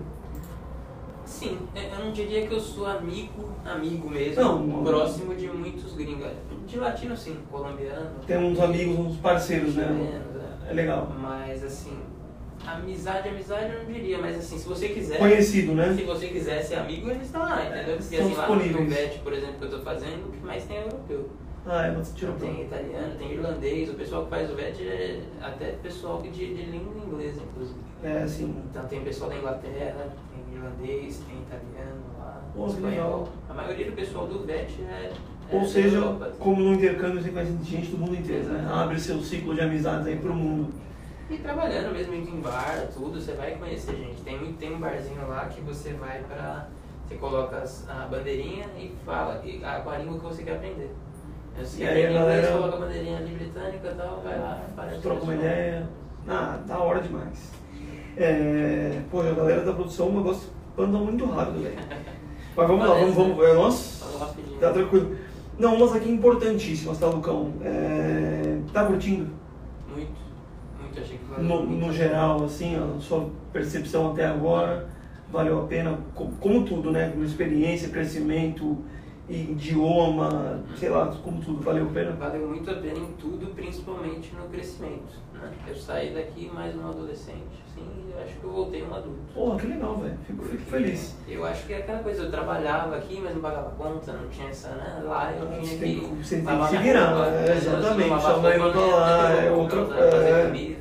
[1.27, 6.29] Sim, eu não diria que eu sou amigo, amigo mesmo, Não, próximo de muitos gringos.
[6.66, 8.11] De latino sim, colombiano.
[8.26, 9.85] Tem uns amigos, uns parceiros, né?
[9.85, 10.70] chilenos, é.
[10.70, 11.12] É legal.
[11.18, 11.96] Mas assim,
[12.66, 15.18] amizade, amizade eu não diria, mas assim, se você quiser.
[15.18, 15.94] Conhecido, né?
[15.94, 17.96] Se você quiser ser amigo, eles estão lá, entendeu?
[17.96, 18.94] Porque Estão assim, lá no disponíveis.
[18.94, 21.31] Tubete, por exemplo, que eu tô fazendo, o que mais tem é europeu.
[21.68, 25.72] Ah, é, tirou Tem italiano, tem irlandês, o pessoal que faz o VET é até
[25.83, 27.81] pessoal de, de língua inglesa, inclusive.
[28.05, 32.02] É, assim, Então tem pessoal da Inglaterra, tem irlandês, tem italiano
[32.57, 33.29] Pô, espanhol.
[33.51, 35.12] A maioria do pessoal do VET é.
[35.51, 36.33] é Ou da seja, Europa.
[36.38, 38.69] como no intercâmbio você conhece gente do mundo inteiro, né?
[38.73, 40.73] Abre seu ciclo de amizades aí pro mundo.
[41.29, 44.21] E trabalhando mesmo em bar, tudo, você vai conhecer gente.
[44.23, 46.69] Tem, tem um barzinho lá que você vai pra.
[47.07, 50.90] Você coloca a bandeirinha e fala e, a, com a língua que você quer aprender.
[51.59, 54.61] Você E aí a inglês, galera- coloca a bandeirinha ali britânica e tal, vai lá.
[55.03, 55.88] Troca uma ideia.
[56.29, 57.53] Ah, da hora demais.
[58.16, 61.77] É, pô, a galera da produção, o negócio anda muito rápido, velho.
[62.57, 63.45] Mas vamos lá, vamos, Parece, vamos.
[63.45, 64.59] É, nossa, rapidinho.
[64.59, 65.16] tá tranquilo.
[65.59, 67.53] Não, umas aqui importantíssimas, tá, Lucão?
[67.62, 69.27] É, tá curtindo?
[69.95, 70.11] Muito,
[70.81, 74.88] muito, achei que valeu No, no geral, assim, a sua percepção até agora,
[75.33, 75.99] valeu a pena?
[76.14, 77.11] Co- Como tudo, né?
[77.11, 78.79] Como experiência, crescimento,
[79.29, 82.12] idioma, sei lá, como tudo, valeu a pena?
[82.12, 85.17] Valeu muito a pena em tudo, principalmente no crescimento.
[85.35, 85.51] Né?
[85.67, 89.19] Eu saí daqui mais um adolescente, assim, e eu acho que eu voltei um adulto.
[89.35, 90.17] Porra, que legal, velho.
[90.27, 91.17] Fico, fico feliz.
[91.29, 94.49] Eu acho que é aquela coisa, eu trabalhava aqui, mas não pagava conta, não tinha
[94.49, 95.03] essa, né?
[95.05, 96.01] Lá eu Você tinha tem que.
[96.01, 97.57] que- você tem que se virar, roupa, é, né?
[97.57, 99.47] exatamente, sua mãe não tá lá, né?
[99.47, 100.77] é outra- é.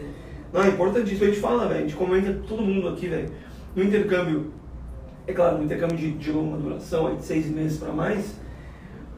[0.54, 1.24] Não, é importantíssimo.
[1.24, 1.80] A gente fala, velho.
[1.80, 3.30] A gente comenta todo mundo aqui, velho.
[3.76, 4.54] No intercâmbio,
[5.28, 8.36] é claro, no intercâmbio de, de longa duração, aí de seis meses pra mais,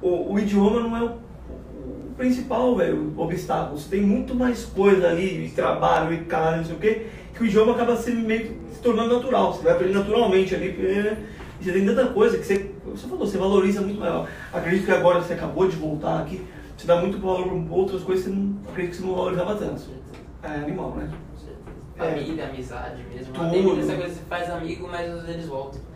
[0.01, 3.77] o, o idioma não é o, o principal, velho, obstáculo.
[3.77, 7.43] Você tem muito mais coisa ali, e trabalho, e casa, não sei o quê, que
[7.43, 9.53] o idioma acaba sendo meio se tornando natural.
[9.53, 10.73] Você vai aprender naturalmente ali.
[10.73, 11.17] porque
[11.59, 14.27] Você tem tanta coisa que você, você falou, você valoriza muito maior.
[14.53, 16.45] Acredito que agora você acabou de voltar aqui,
[16.77, 19.55] você dá muito valor para outras coisas que você não, acredito que você não valorizava
[19.55, 19.81] tanto.
[20.43, 21.09] É animal, né?
[21.35, 21.57] Certeza.
[21.97, 22.11] É.
[22.11, 23.33] Família, amizade mesmo.
[23.33, 23.49] Tudo.
[23.49, 25.86] Tem muita essa coisa, você faz amigo, mas eles voltam.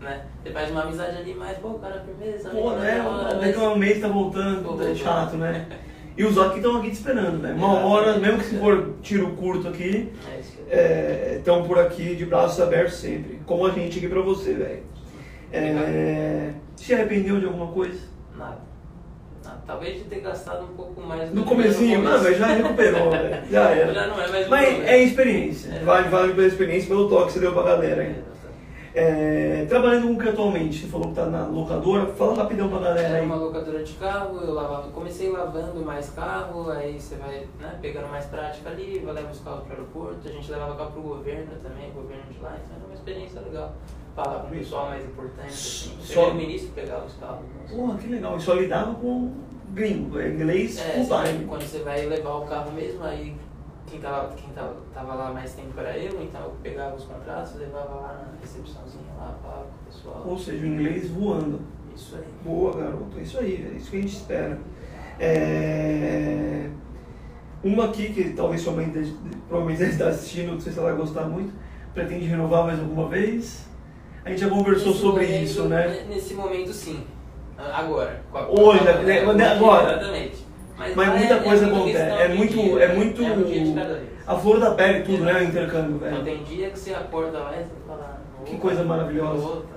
[0.00, 0.20] Né?
[0.42, 3.00] Você faz uma amizade ali, mas, pô, cara, firmeza, Pô, né?
[3.00, 5.66] hora, mas- um mês tá voltando, Pô, é chato, né?
[6.16, 7.56] E os aqui estão aqui te esperando, velho.
[7.56, 10.12] Uma hora, mesmo que se for tiro curto aqui,
[10.68, 13.40] É estão por aqui de braços abertos sempre.
[13.46, 14.82] Como a gente aqui pra você, velho.
[15.52, 18.00] É, se arrependeu de alguma coisa?
[18.36, 18.58] Nada.
[19.44, 19.58] Nada.
[19.66, 23.10] Talvez de ter gastado um pouco mais No do comecinho, que não, mas já recuperou,
[23.10, 23.42] velho.
[23.50, 23.94] Já era.
[23.94, 25.70] Já não é mais Mas é experiência.
[25.72, 25.84] É.
[25.84, 28.02] Vale, vale pela experiência, pelo toque que você deu pra galera.
[28.02, 28.16] É, hein?
[28.98, 30.78] É, trabalhando com o que atualmente?
[30.80, 32.06] Você falou que tá na locadora.
[32.14, 33.26] Fala rapidão pra galera Era aí.
[33.26, 38.08] uma locadora de carro, eu lavava, comecei lavando mais carro, aí você vai né, pegando
[38.08, 41.00] mais prática ali, vai levar os carros para o aeroporto, a gente levava carro para
[41.00, 43.74] o governo também, governo de lá, então era uma experiência legal.
[44.14, 45.96] Falar com o pessoal mais importante, assim.
[46.00, 47.44] Só- o ministro pegava os carros.
[47.70, 48.36] Porra, que legal.
[48.38, 49.30] E só lidava com
[49.74, 51.44] gringo, é inglês É, full time.
[51.46, 53.36] quando você vai levar o carro mesmo, aí
[53.86, 57.54] quem tava, quem tava, tava lá mais tempo era eu, então eu pegava os contratos,
[57.56, 60.22] levava lá na recepçãozinha lá, falava com o pessoal.
[60.26, 61.60] Ou seja, o inglês voando.
[61.94, 62.24] Isso aí.
[62.44, 63.18] Boa, garoto.
[63.18, 64.58] É isso aí, é isso que a gente espera.
[65.18, 66.68] É...
[67.64, 69.14] Uma aqui que talvez sua mãe esteja-
[69.48, 71.52] provavelmente deve estar assistindo, não sei se ela vai gostar muito.
[71.94, 73.66] Pretende renovar mais alguma vez?
[74.24, 75.88] A gente já conversou Nesse sobre momento- isso, né?
[76.06, 77.04] ne- Nesse momento, sim.
[77.56, 78.22] Agora.
[78.30, 79.92] com a- Hoje, com a- né, com a- né, agora.
[79.92, 80.45] Exatamente.
[80.78, 82.22] Mas muita é- coisa é muito acontece.
[82.22, 85.34] É muito, dia, é muito É um a flor da pele, tudo, né?
[85.34, 86.24] O intercâmbio, Então velho.
[86.24, 88.20] tem dia que você acorda lá e você fala.
[88.44, 89.76] Que "Opa, coisa maravilhosa." opa,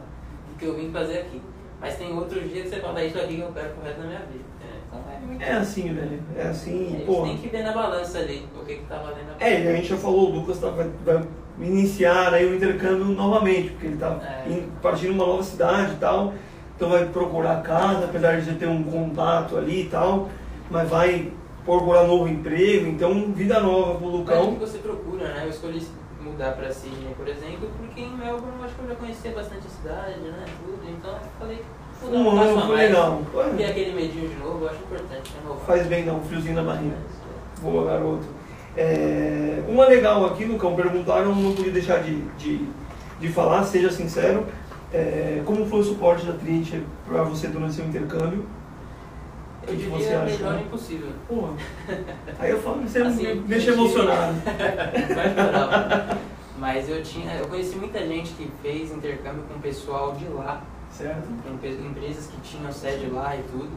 [0.54, 1.42] O que eu vim fazer aqui.
[1.80, 4.02] Mas tem outro dia que você fala, "É isso aqui que eu quero pro resto
[4.02, 4.44] da minha vida.
[4.62, 5.50] É, Então é.
[5.52, 6.20] É assim, velho.
[6.36, 7.22] É assim, pô.
[7.24, 9.76] tem que ver na balança ali o que, que tá valendo a É, e a
[9.76, 11.22] gente já falou, o Lucas tá, vai, vai
[11.62, 14.50] iniciar aí o intercâmbio novamente, porque ele tá É.
[14.52, 16.34] indo- partindo uma nova cidade e tal,
[16.76, 20.28] então vai procurar casa, apesar de já ter um contato ali e tal,
[20.70, 21.32] mas vai
[21.66, 24.56] procurar novo emprego, então vida nova pro Mas o que Lucão.
[24.56, 25.42] você procura, né?
[25.46, 25.86] Eu escolhi
[26.22, 29.68] mudar pra Sydney, por exemplo, porque em Melbourne eu acho que eu já conhecia bastante
[29.68, 30.46] a cidade, né?
[30.64, 31.64] Tudo, então eu falei,
[32.04, 32.90] Um passo ano foi mais.
[32.90, 33.22] legal.
[33.58, 35.56] E aquele medinho de novo, eu acho importante, né?
[35.66, 36.96] Faz bem dar um friozinho na barriga.
[36.96, 38.26] Mas, Boa, garoto.
[38.78, 42.66] É, uma legal aqui, Lucão, perguntaram, não podia deixar de, de,
[43.20, 44.46] de falar, seja sincero,
[44.94, 48.46] é, como foi o suporte da Trinity para você durante seu intercâmbio?
[49.74, 50.26] O que você acha?
[50.38, 51.10] melhor impossível.
[51.28, 51.54] Porra.
[52.40, 54.34] Aí eu falo, você Assim, me deixa emocionado.
[55.16, 56.18] Vai chorar.
[56.58, 60.62] Mas eu tinha, eu conheci muita gente que fez intercâmbio com o pessoal de lá,
[60.92, 61.28] Certo?
[61.44, 63.70] com empresas que tinham sede lá e tudo.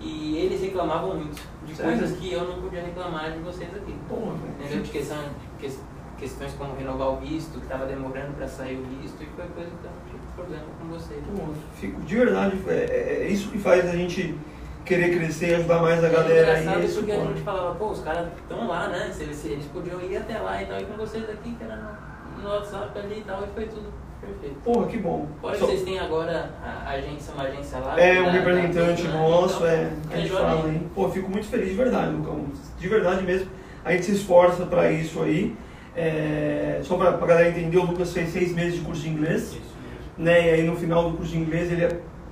[0.00, 1.98] E eles reclamavam muito de Sério?
[1.98, 3.94] coisas que eu não podia reclamar de vocês aqui.
[4.08, 4.82] Porra, Entendeu?
[4.82, 5.18] De questão,
[5.60, 5.70] que-
[6.18, 9.70] questões como renovar o visto, que estava demorando para sair o visto, e foi coisa
[9.70, 11.20] que eu não tive problema com vocês.
[11.36, 14.36] Porra, fico, de verdade, é, é- é isso que faz a gente
[14.84, 16.60] querer crescer e ajudar mais a É galera aí.
[16.62, 19.10] engraçado esse porque a gente falava, pô, os caras estão lá, né?
[19.12, 21.76] Se eles, eles podiam ir até lá e tal, e com vocês aqui, que era
[21.76, 24.56] no, no WhatsApp ali e tal, e foi tudo perfeito.
[24.64, 25.26] Porra, que bom.
[25.40, 28.00] Fora que Só- vocês têm agora a agência, uma agência lá.
[28.00, 29.14] É, que um representante né?
[29.14, 30.86] nosso, Então, é, a gente fala aí.
[30.94, 32.44] Pô, fico muito feliz de verdade, Lucão.
[32.78, 33.48] De verdade mesmo.
[33.84, 35.56] A gente se esforça pra isso aí.
[35.96, 39.42] É, só pra, pra galera entender, o Lucas fez seis meses de curso de inglês,
[39.42, 40.24] Isso mesmo.
[40.24, 40.46] né?
[40.48, 41.86] E aí no final do curso de inglês ele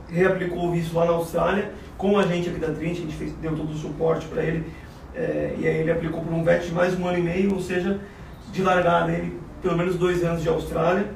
[0.09, 3.33] reaplicou o visto lá na Austrália, com a gente aqui da Trinity, a gente fez,
[3.35, 4.65] deu todo o suporte pra ele.
[5.15, 7.61] é, e aí ele aplicou por um VET de mais um ano e meio, ou
[7.61, 8.01] seja,
[8.51, 11.09] de largada ele pelo menos dois anos de Austrália.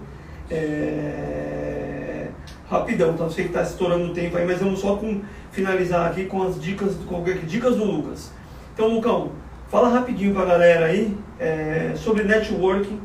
[0.50, 2.26] É,
[2.68, 3.16] rapidão?
[3.18, 6.42] Eu sei que tá estourando o tempo aí, mas vamos só com, finalizar aqui com
[6.42, 8.30] as dicas, com dicas do Lucas.
[8.74, 9.32] Então, Lucão,
[9.70, 13.00] fala rapidinho pra galera aí é, sobre networking,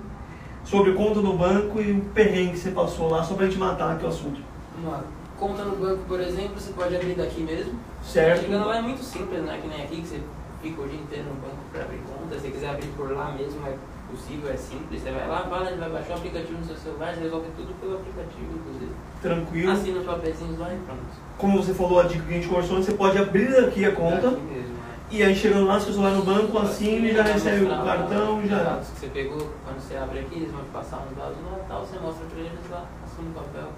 [0.65, 3.93] sobre conta no banco e o perrengue que você passou lá, só pra gente matar
[3.93, 4.41] aqui o assunto.
[4.83, 5.01] Lá.
[5.39, 7.79] Conta no banco, por exemplo, você pode abrir daqui mesmo.
[8.03, 8.41] Certo.
[8.41, 9.57] Chegando lá é muito simples, né?
[9.61, 10.19] Que nem aqui, que você
[10.61, 12.35] fica o dia inteiro no banco para abrir conta.
[12.35, 13.73] Se você quiser abrir por lá mesmo, é
[14.11, 15.01] possível, é simples.
[15.01, 17.73] Você vai lá, fala, ele vai baixar o aplicativo no seu celular, você resolve tudo
[17.79, 18.91] pelo aplicativo, inclusive.
[19.21, 19.71] Tranquilo.
[19.71, 21.01] Assina os papeizinhos lá e pronto.
[21.37, 24.27] Como você falou, a dica que a gente conversou, você pode abrir aqui a conta
[24.27, 24.95] Aqui mesmo, né?
[25.09, 28.41] e aí chegando lá, se você vai no banco, assim, ele já recebe o cartão
[28.41, 28.61] e Os já.
[28.63, 31.59] dados que você pegou, quando você abre aqui, eles vão te passar uns dados lá
[31.69, 33.69] tal, você mostra pra eles lá, assina o papel.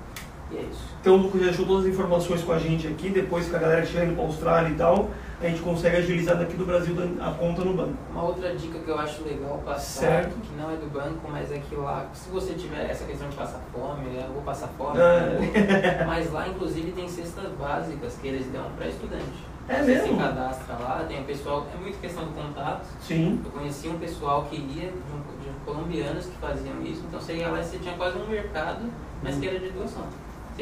[0.51, 0.81] E é isso.
[0.99, 3.59] Então o Lucas já deixou todas as informações com a gente aqui, depois que a
[3.59, 5.09] galera estiver indo para a Austrália e tal,
[5.41, 7.95] a gente consegue agilizar daqui do Brasil a conta no banco.
[8.11, 10.35] Uma outra dica que eu acho legal passar, Certo.
[10.41, 13.35] que não é do banco, mas é que lá, se você tiver essa questão de
[13.35, 15.39] passar fome, né, eu vou passar fome, Ah.
[15.39, 19.51] né, mas lá inclusive tem cestas básicas que eles dão para estudante.
[19.69, 20.15] É você mesmo?
[20.17, 22.85] se cadastra lá, tem o pessoal, é muito questão do contato.
[22.99, 23.39] Sim.
[23.45, 27.33] Eu conheci um pessoal que ia, de, um, de colombianos que faziam isso, então você
[27.35, 28.81] ia lá e você tinha quase um mercado,
[29.23, 30.03] mas que era de doação.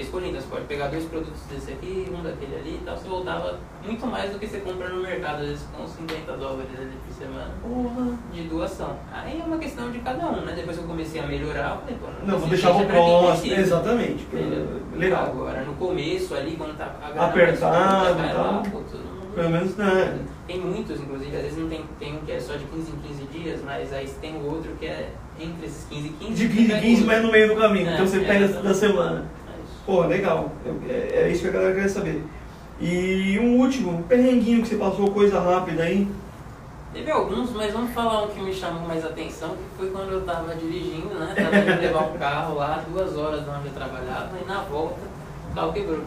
[0.05, 3.59] Você você pode pegar dois produtos desse aqui, um daquele ali e tal, você voltava
[3.83, 7.13] muito mais do que você compra no mercado, às vezes com 50 dólares ali por
[7.13, 8.17] semana Porra.
[8.33, 8.97] de doação.
[9.11, 10.53] Aí é uma questão de cada um, né?
[10.55, 13.53] Depois eu comecei a melhorar, eu falei, pô, Não, vou esse deixar é quem próximo.
[13.53, 14.23] Exatamente.
[14.23, 14.81] Entendeu?
[14.95, 15.25] Legal.
[15.25, 16.85] Agora, no começo ali, quando tá
[17.17, 18.63] Apertado e tal.
[19.35, 20.19] Pelo menos, né?
[20.47, 22.95] Tem muitos, inclusive, às vezes não tem, tem um que é só de 15 em
[23.07, 26.33] 15 dias, mas aí tem o outro que é entre esses 15 e 15.
[26.33, 27.89] De que 15 pega em 15, o- mas no meio do caminho.
[27.89, 28.67] É, então você é, pega exatamente.
[28.67, 29.25] da semana.
[29.89, 30.51] Pô, legal.
[30.87, 32.23] É, é isso que a galera quer saber.
[32.79, 36.07] E um último, um perrenguinho que você passou, coisa rápida aí.
[36.93, 40.21] Teve alguns, mas vamos falar um que me chamou mais atenção, que foi quando eu
[40.21, 41.33] tava dirigindo, né?
[41.35, 44.99] Tava indo levar o carro lá, duas horas de onde eu trabalhava, e na volta
[45.51, 46.03] o carro quebrou.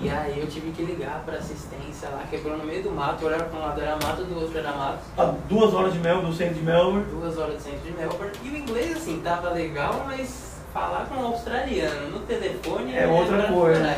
[0.00, 3.42] E aí eu tive que ligar pra assistência lá, quebrou no meio do mato, olhar
[3.42, 5.00] pra um lado era mato, do outro era mato.
[5.18, 7.04] A duas horas de Melbourne, do centro de Melbourne.
[7.10, 8.30] Duas horas de centro de Melbourne.
[8.44, 10.47] E o inglês, assim, tava legal, mas
[10.78, 13.96] falar com um australiano no telefone É outra pra coisa.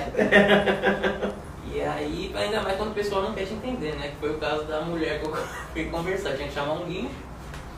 [1.73, 4.09] E aí, ainda mais quando o pessoal não quer te entender, né?
[4.09, 5.33] Que foi o caso da mulher que eu
[5.73, 6.33] fui conversar.
[6.33, 7.15] Tinha que chamar um guincho,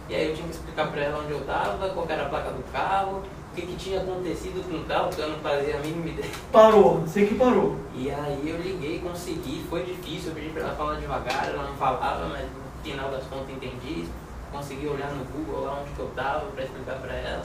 [0.08, 2.52] e aí eu tinha que explicar pra ela onde eu tava, qual era a placa
[2.52, 5.78] do carro, o que, que tinha acontecido com o carro, que eu não fazia a
[5.80, 6.30] mínima ideia.
[6.50, 7.76] Parou, sei que parou.
[7.94, 11.74] E aí eu liguei, consegui, foi difícil, eu pedi pra ela falar devagar, ela não
[11.76, 14.06] falava, mas no final das contas entendi.
[14.50, 17.42] Consegui olhar no Google lá onde que eu tava pra explicar pra ela.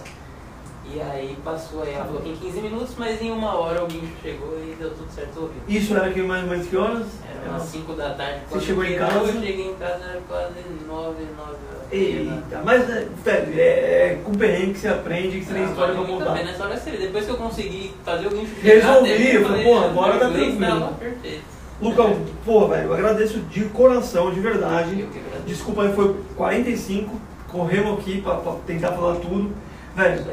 [0.93, 3.88] E aí passou aí, ela falou que em 15 minutos, mas em uma hora o
[3.88, 5.61] guincho chegou e deu tudo certo ouviu.
[5.67, 7.05] Isso era aqui mais menos que horas?
[7.29, 8.41] Era umas 5 da tarde.
[8.49, 9.17] quando chegou em casa?
[9.17, 10.53] Eu cheguei em casa, era quase
[10.88, 11.57] 9, 9 horas.
[11.91, 16.03] Eita, mas, velho, é, é com perrengue que você aprende, que você tem história pra
[16.03, 16.31] contar.
[16.31, 16.99] a pena, essa hora seria.
[16.99, 20.31] Depois que eu consegui fazer o guincho chegar, Resolvi, eu falei, pô, agora tá o
[20.31, 20.95] tranquilo.
[20.99, 21.43] perfeito.
[21.81, 24.95] Lucão, pô, velho, eu agradeço de coração, de verdade.
[24.95, 25.21] Que.
[25.45, 27.15] Desculpa aí, foi 45,
[27.49, 29.53] corremos aqui pra, pra tentar falar tudo.
[29.95, 30.25] Velho.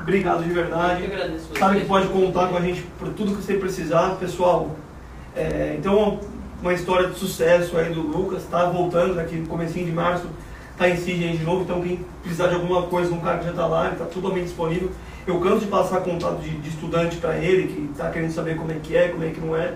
[0.00, 1.04] Obrigado de Eu verdade.
[1.04, 4.76] agradeço Sabe que pode contar com a gente por tudo que você precisar, pessoal.
[5.36, 6.18] É, então,
[6.62, 10.26] uma história de sucesso aí do Lucas, tá voltando daqui no comecinho de março,
[10.76, 13.52] tá em Sydney de novo, então quem precisar de alguma coisa, um cara que já
[13.52, 14.90] tá lá, ele tá totalmente disponível.
[15.26, 18.72] Eu canso de passar contato de, de estudante para ele, que tá querendo saber como
[18.72, 19.74] é que é, como é que não é.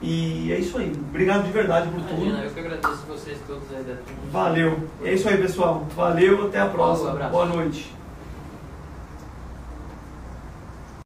[0.00, 0.92] E é isso aí.
[1.10, 2.44] Obrigado de verdade por Imagina, tudo.
[2.44, 4.18] eu que agradeço vocês todos aí da turma.
[4.30, 4.78] Valeu.
[5.04, 5.86] É isso aí, pessoal.
[5.94, 7.12] Valeu, até a próxima.
[7.12, 7.97] Boa noite.